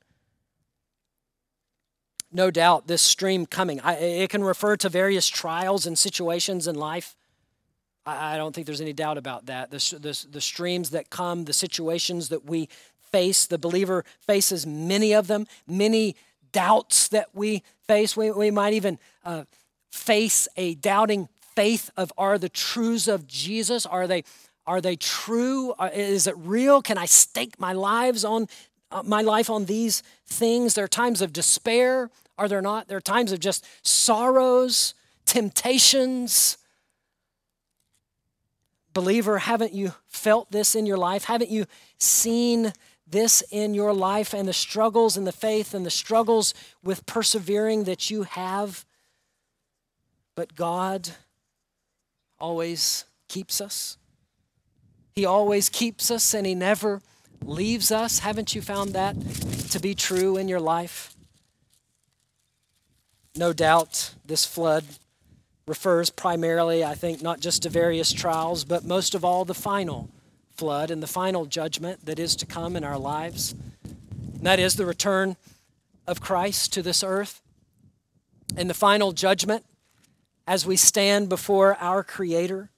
No 2.30 2.50
doubt, 2.50 2.86
this 2.86 3.02
stream 3.02 3.46
coming, 3.46 3.80
I, 3.80 3.94
it 3.94 4.30
can 4.30 4.42
refer 4.42 4.76
to 4.78 4.88
various 4.88 5.28
trials 5.28 5.86
and 5.86 5.98
situations 5.98 6.66
in 6.66 6.74
life. 6.74 7.14
I, 8.04 8.34
I 8.34 8.36
don't 8.36 8.54
think 8.54 8.66
there's 8.66 8.80
any 8.80 8.94
doubt 8.94 9.18
about 9.18 9.46
that. 9.46 9.70
The, 9.70 9.98
the, 10.00 10.26
the 10.30 10.40
streams 10.40 10.90
that 10.90 11.10
come, 11.10 11.44
the 11.44 11.52
situations 11.52 12.28
that 12.30 12.44
we 12.44 12.68
face, 13.12 13.46
the 13.46 13.58
believer 13.58 14.04
faces 14.20 14.66
many 14.66 15.12
of 15.12 15.26
them, 15.26 15.46
many 15.66 16.16
doubts 16.50 17.08
that 17.08 17.28
we 17.34 17.62
face. 17.86 18.16
We, 18.16 18.30
we 18.30 18.50
might 18.50 18.72
even 18.72 18.98
uh, 19.24 19.44
face 19.90 20.48
a 20.56 20.74
doubting 20.74 21.28
faith 21.54 21.90
of 21.96 22.12
are 22.16 22.38
the 22.38 22.48
truths 22.48 23.08
of 23.08 23.26
Jesus? 23.26 23.86
Are 23.86 24.06
they, 24.06 24.24
are 24.66 24.80
they 24.80 24.96
true? 24.96 25.72
Uh, 25.72 25.90
is 25.92 26.26
it 26.26 26.34
real? 26.38 26.82
Can 26.82 26.98
I 26.98 27.06
stake 27.06 27.58
my 27.60 27.72
lives 27.72 28.24
on 28.24 28.48
uh, 28.90 29.02
my 29.04 29.22
life 29.22 29.50
on 29.50 29.66
these 29.66 30.02
things? 30.26 30.74
There 30.74 30.84
are 30.84 30.88
times 30.88 31.20
of 31.20 31.32
despair, 31.32 32.10
are 32.38 32.48
there 32.48 32.62
not? 32.62 32.88
There 32.88 32.96
are 32.96 33.02
times 33.02 33.32
of 33.32 33.40
just 33.40 33.66
sorrows, 33.86 34.94
temptations. 35.26 36.58
Believer, 38.94 39.38
haven't 39.38 39.72
you 39.72 39.94
felt 40.06 40.50
this 40.50 40.74
in 40.74 40.84
your 40.86 40.98
life? 40.98 41.24
Haven't 41.24 41.50
you 41.50 41.66
seen 41.98 42.72
this 43.12 43.42
in 43.50 43.74
your 43.74 43.92
life 43.92 44.34
and 44.34 44.48
the 44.48 44.52
struggles 44.52 45.16
in 45.16 45.24
the 45.24 45.32
faith 45.32 45.72
and 45.74 45.86
the 45.86 45.90
struggles 45.90 46.52
with 46.82 47.06
persevering 47.06 47.84
that 47.84 48.10
you 48.10 48.24
have? 48.24 48.84
But 50.34 50.56
God 50.56 51.10
always 52.40 53.04
keeps 53.28 53.60
us. 53.60 53.96
He 55.14 55.24
always 55.24 55.68
keeps 55.68 56.10
us 56.10 56.34
and 56.34 56.46
He 56.46 56.54
never 56.54 57.00
leaves 57.44 57.92
us. 57.92 58.20
Haven't 58.20 58.54
you 58.54 58.62
found 58.62 58.94
that 58.94 59.14
to 59.70 59.78
be 59.78 59.94
true 59.94 60.36
in 60.36 60.48
your 60.48 60.60
life? 60.60 61.14
No 63.36 63.52
doubt 63.52 64.14
this 64.26 64.44
flood 64.44 64.84
refers 65.66 66.10
primarily, 66.10 66.84
I 66.84 66.94
think, 66.94 67.22
not 67.22 67.40
just 67.40 67.62
to 67.62 67.68
various 67.68 68.12
trials, 68.12 68.64
but 68.64 68.84
most 68.84 69.14
of 69.14 69.24
all 69.24 69.44
the 69.44 69.54
final 69.54 70.10
flood 70.54 70.90
and 70.90 71.02
the 71.02 71.06
final 71.06 71.46
judgment 71.46 72.04
that 72.06 72.18
is 72.18 72.36
to 72.36 72.46
come 72.46 72.76
in 72.76 72.84
our 72.84 72.98
lives. 72.98 73.54
And 73.82 74.42
that 74.42 74.58
is 74.58 74.76
the 74.76 74.86
return 74.86 75.36
of 76.06 76.20
Christ 76.20 76.72
to 76.74 76.82
this 76.82 77.02
earth 77.02 77.40
and 78.56 78.68
the 78.68 78.74
final 78.74 79.12
judgment 79.12 79.64
as 80.46 80.66
we 80.66 80.76
stand 80.76 81.28
before 81.28 81.76
our 81.80 82.02
Creator. 82.02 82.70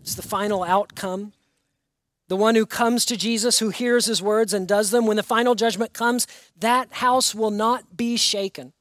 It's 0.00 0.14
the 0.14 0.22
final 0.22 0.62
outcome. 0.62 1.32
The 2.28 2.36
one 2.36 2.54
who 2.54 2.66
comes 2.66 3.04
to 3.06 3.16
Jesus, 3.16 3.58
who 3.58 3.70
hears 3.70 4.06
his 4.06 4.22
words 4.22 4.54
and 4.54 4.68
does 4.68 4.90
them, 4.90 5.06
when 5.06 5.16
the 5.16 5.22
final 5.22 5.56
judgment 5.56 5.92
comes, 5.92 6.28
that 6.60 6.92
house 6.92 7.34
will 7.34 7.50
not 7.50 7.96
be 7.96 8.16
shaken. 8.16 8.72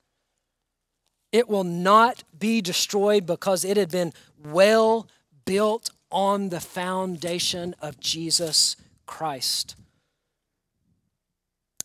It 1.32 1.50
will 1.50 1.64
not 1.64 2.24
be 2.38 2.62
destroyed 2.62 3.26
because 3.26 3.66
it 3.66 3.78
had 3.78 3.90
been 3.90 4.14
well 4.44 5.08
built 5.46 5.90
on 6.12 6.50
the 6.50 6.60
foundation 6.60 7.76
of 7.82 8.00
Jesus 8.00 8.76
Christ. 9.06 9.76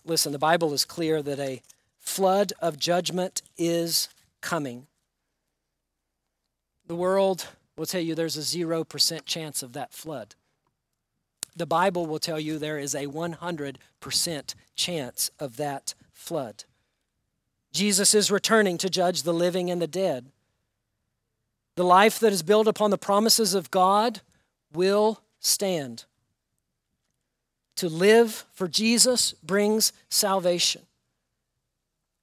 Listen, 0.04 0.32
the 0.32 0.38
Bible 0.38 0.72
is 0.72 0.84
clear 0.84 1.22
that 1.22 1.38
a 1.38 1.62
flood 1.98 2.52
of 2.60 2.78
judgment 2.78 3.42
is 3.56 4.08
coming. 4.40 4.86
The 6.86 6.94
world 6.94 7.48
will 7.76 7.86
tell 7.86 8.00
you 8.00 8.14
there's 8.14 8.36
a 8.36 8.40
0% 8.40 9.24
chance 9.24 9.62
of 9.62 9.72
that 9.72 9.92
flood. 9.92 10.34
The 11.56 11.66
Bible 11.66 12.06
will 12.06 12.18
tell 12.18 12.38
you 12.38 12.58
there 12.58 12.78
is 12.78 12.94
a 12.94 13.06
100% 13.06 14.54
chance 14.76 15.30
of 15.38 15.56
that 15.56 15.94
flood. 16.12 16.64
Jesus 17.72 18.14
is 18.14 18.30
returning 18.30 18.76
to 18.78 18.90
judge 18.90 19.22
the 19.22 19.32
living 19.32 19.70
and 19.70 19.80
the 19.80 19.86
dead. 19.86 20.26
The 21.76 21.84
life 21.84 22.18
that 22.20 22.32
is 22.32 22.42
built 22.42 22.68
upon 22.68 22.90
the 22.90 22.98
promises 22.98 23.54
of 23.54 23.70
God 23.70 24.20
will 24.72 25.20
stand. 25.40 26.04
To 27.76 27.88
live 27.88 28.44
for 28.52 28.68
Jesus 28.68 29.32
brings 29.42 29.92
salvation. 30.08 30.82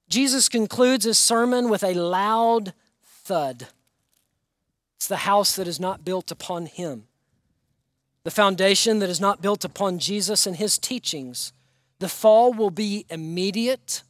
Jesus 0.07 0.49
concludes 0.49 1.05
his 1.05 1.17
sermon 1.17 1.69
with 1.69 1.83
a 1.83 1.93
loud 1.93 2.73
thud. 3.03 3.67
It's 4.97 5.07
the 5.07 5.17
house 5.17 5.55
that 5.55 5.67
is 5.67 5.79
not 5.79 6.05
built 6.05 6.31
upon 6.31 6.67
him, 6.67 7.07
the 8.23 8.31
foundation 8.31 8.99
that 8.99 9.09
is 9.09 9.19
not 9.19 9.41
built 9.41 9.65
upon 9.65 9.99
Jesus 9.99 10.45
and 10.45 10.55
his 10.55 10.77
teachings. 10.77 11.53
The 11.99 12.09
fall 12.09 12.53
will 12.53 12.71
be 12.71 13.05
immediate 13.09 14.03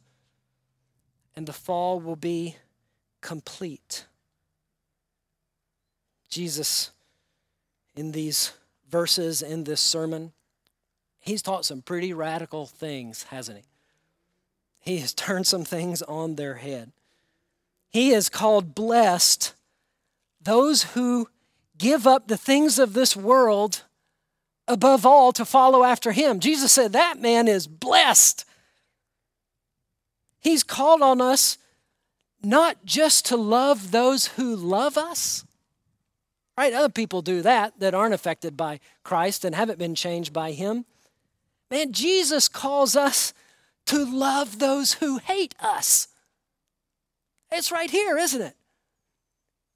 and 1.34 1.46
the 1.46 1.52
fall 1.52 1.98
will 2.00 2.16
be 2.16 2.56
complete. 3.20 4.04
Jesus, 6.32 6.92
in 7.94 8.12
these 8.12 8.52
verses, 8.88 9.42
in 9.42 9.64
this 9.64 9.82
sermon, 9.82 10.32
he's 11.20 11.42
taught 11.42 11.66
some 11.66 11.82
pretty 11.82 12.14
radical 12.14 12.64
things, 12.64 13.24
hasn't 13.24 13.58
he? 13.58 13.64
He 14.80 14.98
has 15.00 15.12
turned 15.14 15.46
some 15.46 15.64
things 15.64 16.00
on 16.00 16.36
their 16.36 16.54
head. 16.54 16.92
He 17.90 18.12
has 18.12 18.30
called 18.30 18.74
blessed 18.74 19.52
those 20.42 20.84
who 20.94 21.28
give 21.76 22.06
up 22.06 22.28
the 22.28 22.38
things 22.38 22.78
of 22.78 22.94
this 22.94 23.14
world 23.14 23.82
above 24.66 25.04
all 25.04 25.32
to 25.32 25.44
follow 25.44 25.84
after 25.84 26.12
him. 26.12 26.40
Jesus 26.40 26.72
said 26.72 26.94
that 26.94 27.20
man 27.20 27.46
is 27.46 27.66
blessed. 27.66 28.46
He's 30.40 30.62
called 30.62 31.02
on 31.02 31.20
us 31.20 31.58
not 32.42 32.86
just 32.86 33.26
to 33.26 33.36
love 33.36 33.90
those 33.90 34.28
who 34.28 34.56
love 34.56 34.96
us. 34.96 35.44
Right? 36.56 36.72
Other 36.72 36.88
people 36.88 37.22
do 37.22 37.42
that 37.42 37.78
that 37.80 37.94
aren't 37.94 38.14
affected 38.14 38.56
by 38.56 38.80
Christ 39.04 39.44
and 39.44 39.54
haven't 39.54 39.78
been 39.78 39.94
changed 39.94 40.32
by 40.32 40.52
him. 40.52 40.84
Man, 41.70 41.92
Jesus 41.92 42.48
calls 42.48 42.94
us 42.94 43.32
to 43.86 44.04
love 44.04 44.58
those 44.58 44.94
who 44.94 45.18
hate 45.18 45.54
us. 45.60 46.08
It's 47.50 47.72
right 47.72 47.90
here, 47.90 48.18
isn't 48.18 48.42
it? 48.42 48.56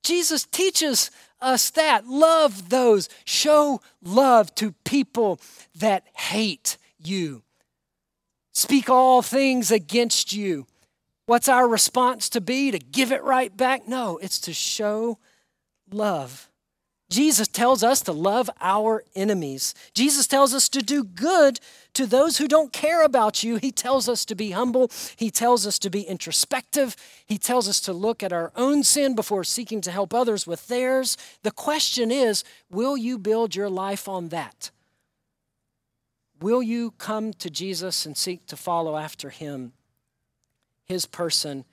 Jesus 0.03 0.45
teaches 0.45 1.11
us 1.41 1.71
that. 1.71 2.07
Love 2.07 2.69
those. 2.69 3.09
Show 3.25 3.81
love 4.03 4.55
to 4.57 4.73
people 4.85 5.41
that 5.75 6.07
hate 6.15 6.79
you. 6.99 7.43
Speak 8.53 8.89
all 8.89 9.21
things 9.21 9.71
against 9.71 10.33
you. 10.33 10.67
What's 11.27 11.49
our 11.49 11.67
response 11.69 12.29
to 12.31 12.41
be? 12.41 12.71
To 12.71 12.79
give 12.79 13.13
it 13.13 13.23
right 13.25 13.55
back? 13.55 13.89
No, 13.89 14.19
it's 14.19 14.39
to 14.41 14.55
show 14.55 15.19
love. 15.91 16.49
Jesus 17.09 17.47
tells 17.47 17.85
us 17.85 18.01
to 18.03 18.13
love 18.13 18.51
our 18.61 19.05
enemies. 19.15 19.75
Jesus 19.95 20.27
tells 20.27 20.53
us 20.53 20.69
to 20.71 20.83
do 20.83 21.05
good 21.05 21.61
to 21.95 22.05
those 22.05 22.39
who 22.39 22.49
don't 22.49 22.73
care 22.73 23.05
about 23.05 23.45
you. 23.45 23.57
He 23.57 23.71
tells 23.71 24.09
us 24.09 24.25
to 24.25 24.35
be 24.35 24.51
humble. 24.51 24.91
He 25.15 25.31
tells 25.31 25.67
us 25.67 25.79
to 25.81 25.91
be 25.91 26.03
introspective. 26.03 26.97
He 27.25 27.39
tells 27.39 27.69
us 27.69 27.81
to 27.83 27.93
look 27.93 28.25
at 28.25 28.33
our 28.33 28.51
own 28.57 28.83
sin 28.83 29.15
before 29.15 29.45
seeking 29.45 29.81
to 29.83 29.93
help 29.93 30.13
others 30.13 30.49
with 30.49 30.67
theirs. 30.67 31.17
The 31.43 31.53
question 31.53 32.11
is 32.11 32.43
will 32.71 32.97
you 32.97 33.19
build 33.19 33.55
your 33.55 33.71
life 33.71 34.09
on 34.09 34.31
that? 34.31 34.71
Will 36.41 36.63
you 36.63 36.91
come 36.93 37.33
to 37.35 37.49
Jesus 37.49 38.05
and 38.05 38.17
seek 38.17 38.47
to 38.47 38.57
follow 38.57 38.97
after 38.97 39.31
him, 39.31 39.73
his 40.85 41.07
person, 41.07 41.65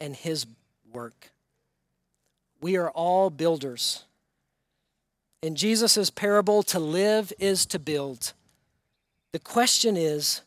and 0.00 0.16
his 0.16 0.46
work? 0.92 1.30
We 2.60 2.76
are 2.76 2.90
all 2.90 3.30
builders. 3.30 4.04
In 5.42 5.54
Jesus' 5.54 6.10
parable, 6.10 6.62
to 6.64 6.78
live 6.78 7.32
is 7.38 7.64
to 7.66 7.78
build. 7.78 8.34
The 9.32 9.38
question 9.38 9.96
is, 9.96 10.42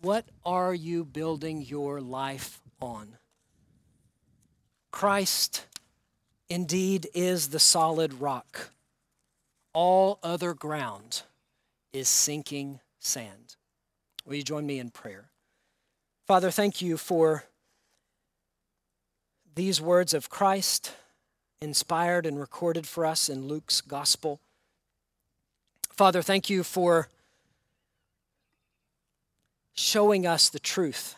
what 0.00 0.24
are 0.44 0.74
you 0.74 1.04
building 1.04 1.62
your 1.62 2.00
life 2.00 2.60
on? 2.80 3.16
Christ 4.92 5.66
indeed 6.48 7.08
is 7.12 7.48
the 7.48 7.58
solid 7.58 8.14
rock. 8.14 8.70
All 9.72 10.20
other 10.22 10.54
ground 10.54 11.22
is 11.92 12.08
sinking 12.08 12.80
sand. 13.00 13.56
Will 14.24 14.36
you 14.36 14.42
join 14.42 14.64
me 14.64 14.78
in 14.78 14.90
prayer? 14.90 15.30
Father, 16.26 16.50
thank 16.50 16.80
you 16.80 16.96
for 16.96 17.44
these 19.54 19.80
words 19.80 20.14
of 20.14 20.28
Christ 20.28 20.92
inspired 21.60 22.26
and 22.26 22.38
recorded 22.38 22.86
for 22.86 23.06
us 23.06 23.28
in 23.28 23.46
Luke's 23.46 23.80
gospel. 23.80 24.40
Father, 25.90 26.22
thank 26.22 26.50
you 26.50 26.62
for 26.62 27.08
showing 29.74 30.26
us 30.26 30.48
the 30.48 30.58
truth. 30.58 31.16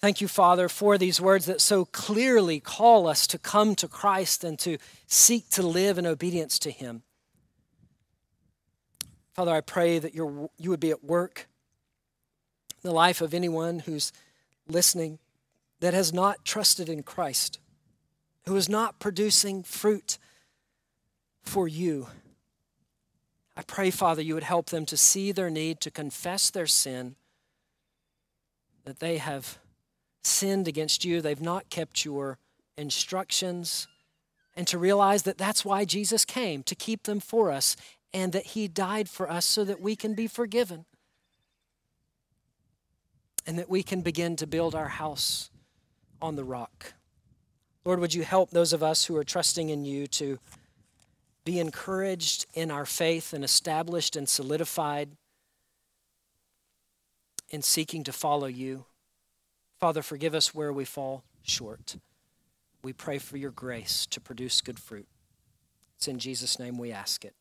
Thank 0.00 0.20
you, 0.20 0.28
Father, 0.28 0.68
for 0.68 0.98
these 0.98 1.20
words 1.20 1.46
that 1.46 1.60
so 1.60 1.86
clearly 1.86 2.60
call 2.60 3.06
us 3.06 3.26
to 3.28 3.38
come 3.38 3.74
to 3.76 3.88
Christ 3.88 4.44
and 4.44 4.58
to 4.60 4.76
seek 5.06 5.48
to 5.50 5.62
live 5.62 5.98
in 5.98 6.06
obedience 6.06 6.58
to 6.60 6.70
Him. 6.70 7.02
Father, 9.32 9.52
I 9.52 9.62
pray 9.62 9.98
that 9.98 10.14
you 10.14 10.50
would 10.64 10.80
be 10.80 10.90
at 10.90 11.02
work 11.02 11.48
in 12.82 12.88
the 12.88 12.94
life 12.94 13.20
of 13.20 13.34
anyone 13.34 13.80
who's 13.80 14.12
listening 14.68 15.18
that 15.80 15.94
has 15.94 16.12
not 16.12 16.44
trusted 16.44 16.88
in 16.88 17.02
Christ 17.02 17.58
who 18.46 18.56
is 18.56 18.68
not 18.68 18.98
producing 18.98 19.62
fruit 19.62 20.18
for 21.42 21.66
you. 21.68 22.08
I 23.56 23.62
pray, 23.62 23.90
Father, 23.90 24.22
you 24.22 24.34
would 24.34 24.42
help 24.42 24.66
them 24.66 24.84
to 24.86 24.96
see 24.96 25.32
their 25.32 25.50
need, 25.50 25.80
to 25.80 25.90
confess 25.90 26.50
their 26.50 26.66
sin, 26.66 27.14
that 28.84 28.98
they 28.98 29.18
have 29.18 29.58
sinned 30.22 30.66
against 30.66 31.04
you, 31.04 31.20
they've 31.20 31.40
not 31.40 31.70
kept 31.70 32.04
your 32.04 32.38
instructions, 32.76 33.86
and 34.56 34.66
to 34.66 34.78
realize 34.78 35.22
that 35.22 35.38
that's 35.38 35.64
why 35.64 35.84
Jesus 35.84 36.24
came, 36.24 36.62
to 36.64 36.74
keep 36.74 37.04
them 37.04 37.20
for 37.20 37.50
us, 37.50 37.76
and 38.12 38.32
that 38.32 38.46
he 38.46 38.68
died 38.68 39.08
for 39.08 39.30
us 39.30 39.44
so 39.44 39.64
that 39.64 39.80
we 39.80 39.96
can 39.96 40.14
be 40.14 40.26
forgiven, 40.26 40.84
and 43.46 43.58
that 43.58 43.70
we 43.70 43.82
can 43.82 44.00
begin 44.00 44.36
to 44.36 44.46
build 44.46 44.74
our 44.74 44.88
house 44.88 45.50
on 46.20 46.36
the 46.36 46.44
rock. 46.44 46.94
Lord, 47.84 48.00
would 48.00 48.14
you 48.14 48.22
help 48.22 48.50
those 48.50 48.72
of 48.72 48.82
us 48.82 49.04
who 49.04 49.16
are 49.16 49.24
trusting 49.24 49.68
in 49.68 49.84
you 49.84 50.06
to 50.06 50.38
be 51.44 51.58
encouraged 51.58 52.46
in 52.54 52.70
our 52.70 52.86
faith 52.86 53.34
and 53.34 53.44
established 53.44 54.16
and 54.16 54.26
solidified 54.26 55.10
in 57.50 57.60
seeking 57.60 58.02
to 58.04 58.12
follow 58.12 58.46
you? 58.46 58.86
Father, 59.78 60.00
forgive 60.00 60.34
us 60.34 60.54
where 60.54 60.72
we 60.72 60.86
fall 60.86 61.24
short. 61.42 61.96
We 62.82 62.94
pray 62.94 63.18
for 63.18 63.36
your 63.36 63.50
grace 63.50 64.06
to 64.06 64.20
produce 64.20 64.62
good 64.62 64.78
fruit. 64.78 65.06
It's 65.96 66.08
in 66.08 66.18
Jesus' 66.18 66.58
name 66.58 66.78
we 66.78 66.90
ask 66.90 67.24
it. 67.24 67.34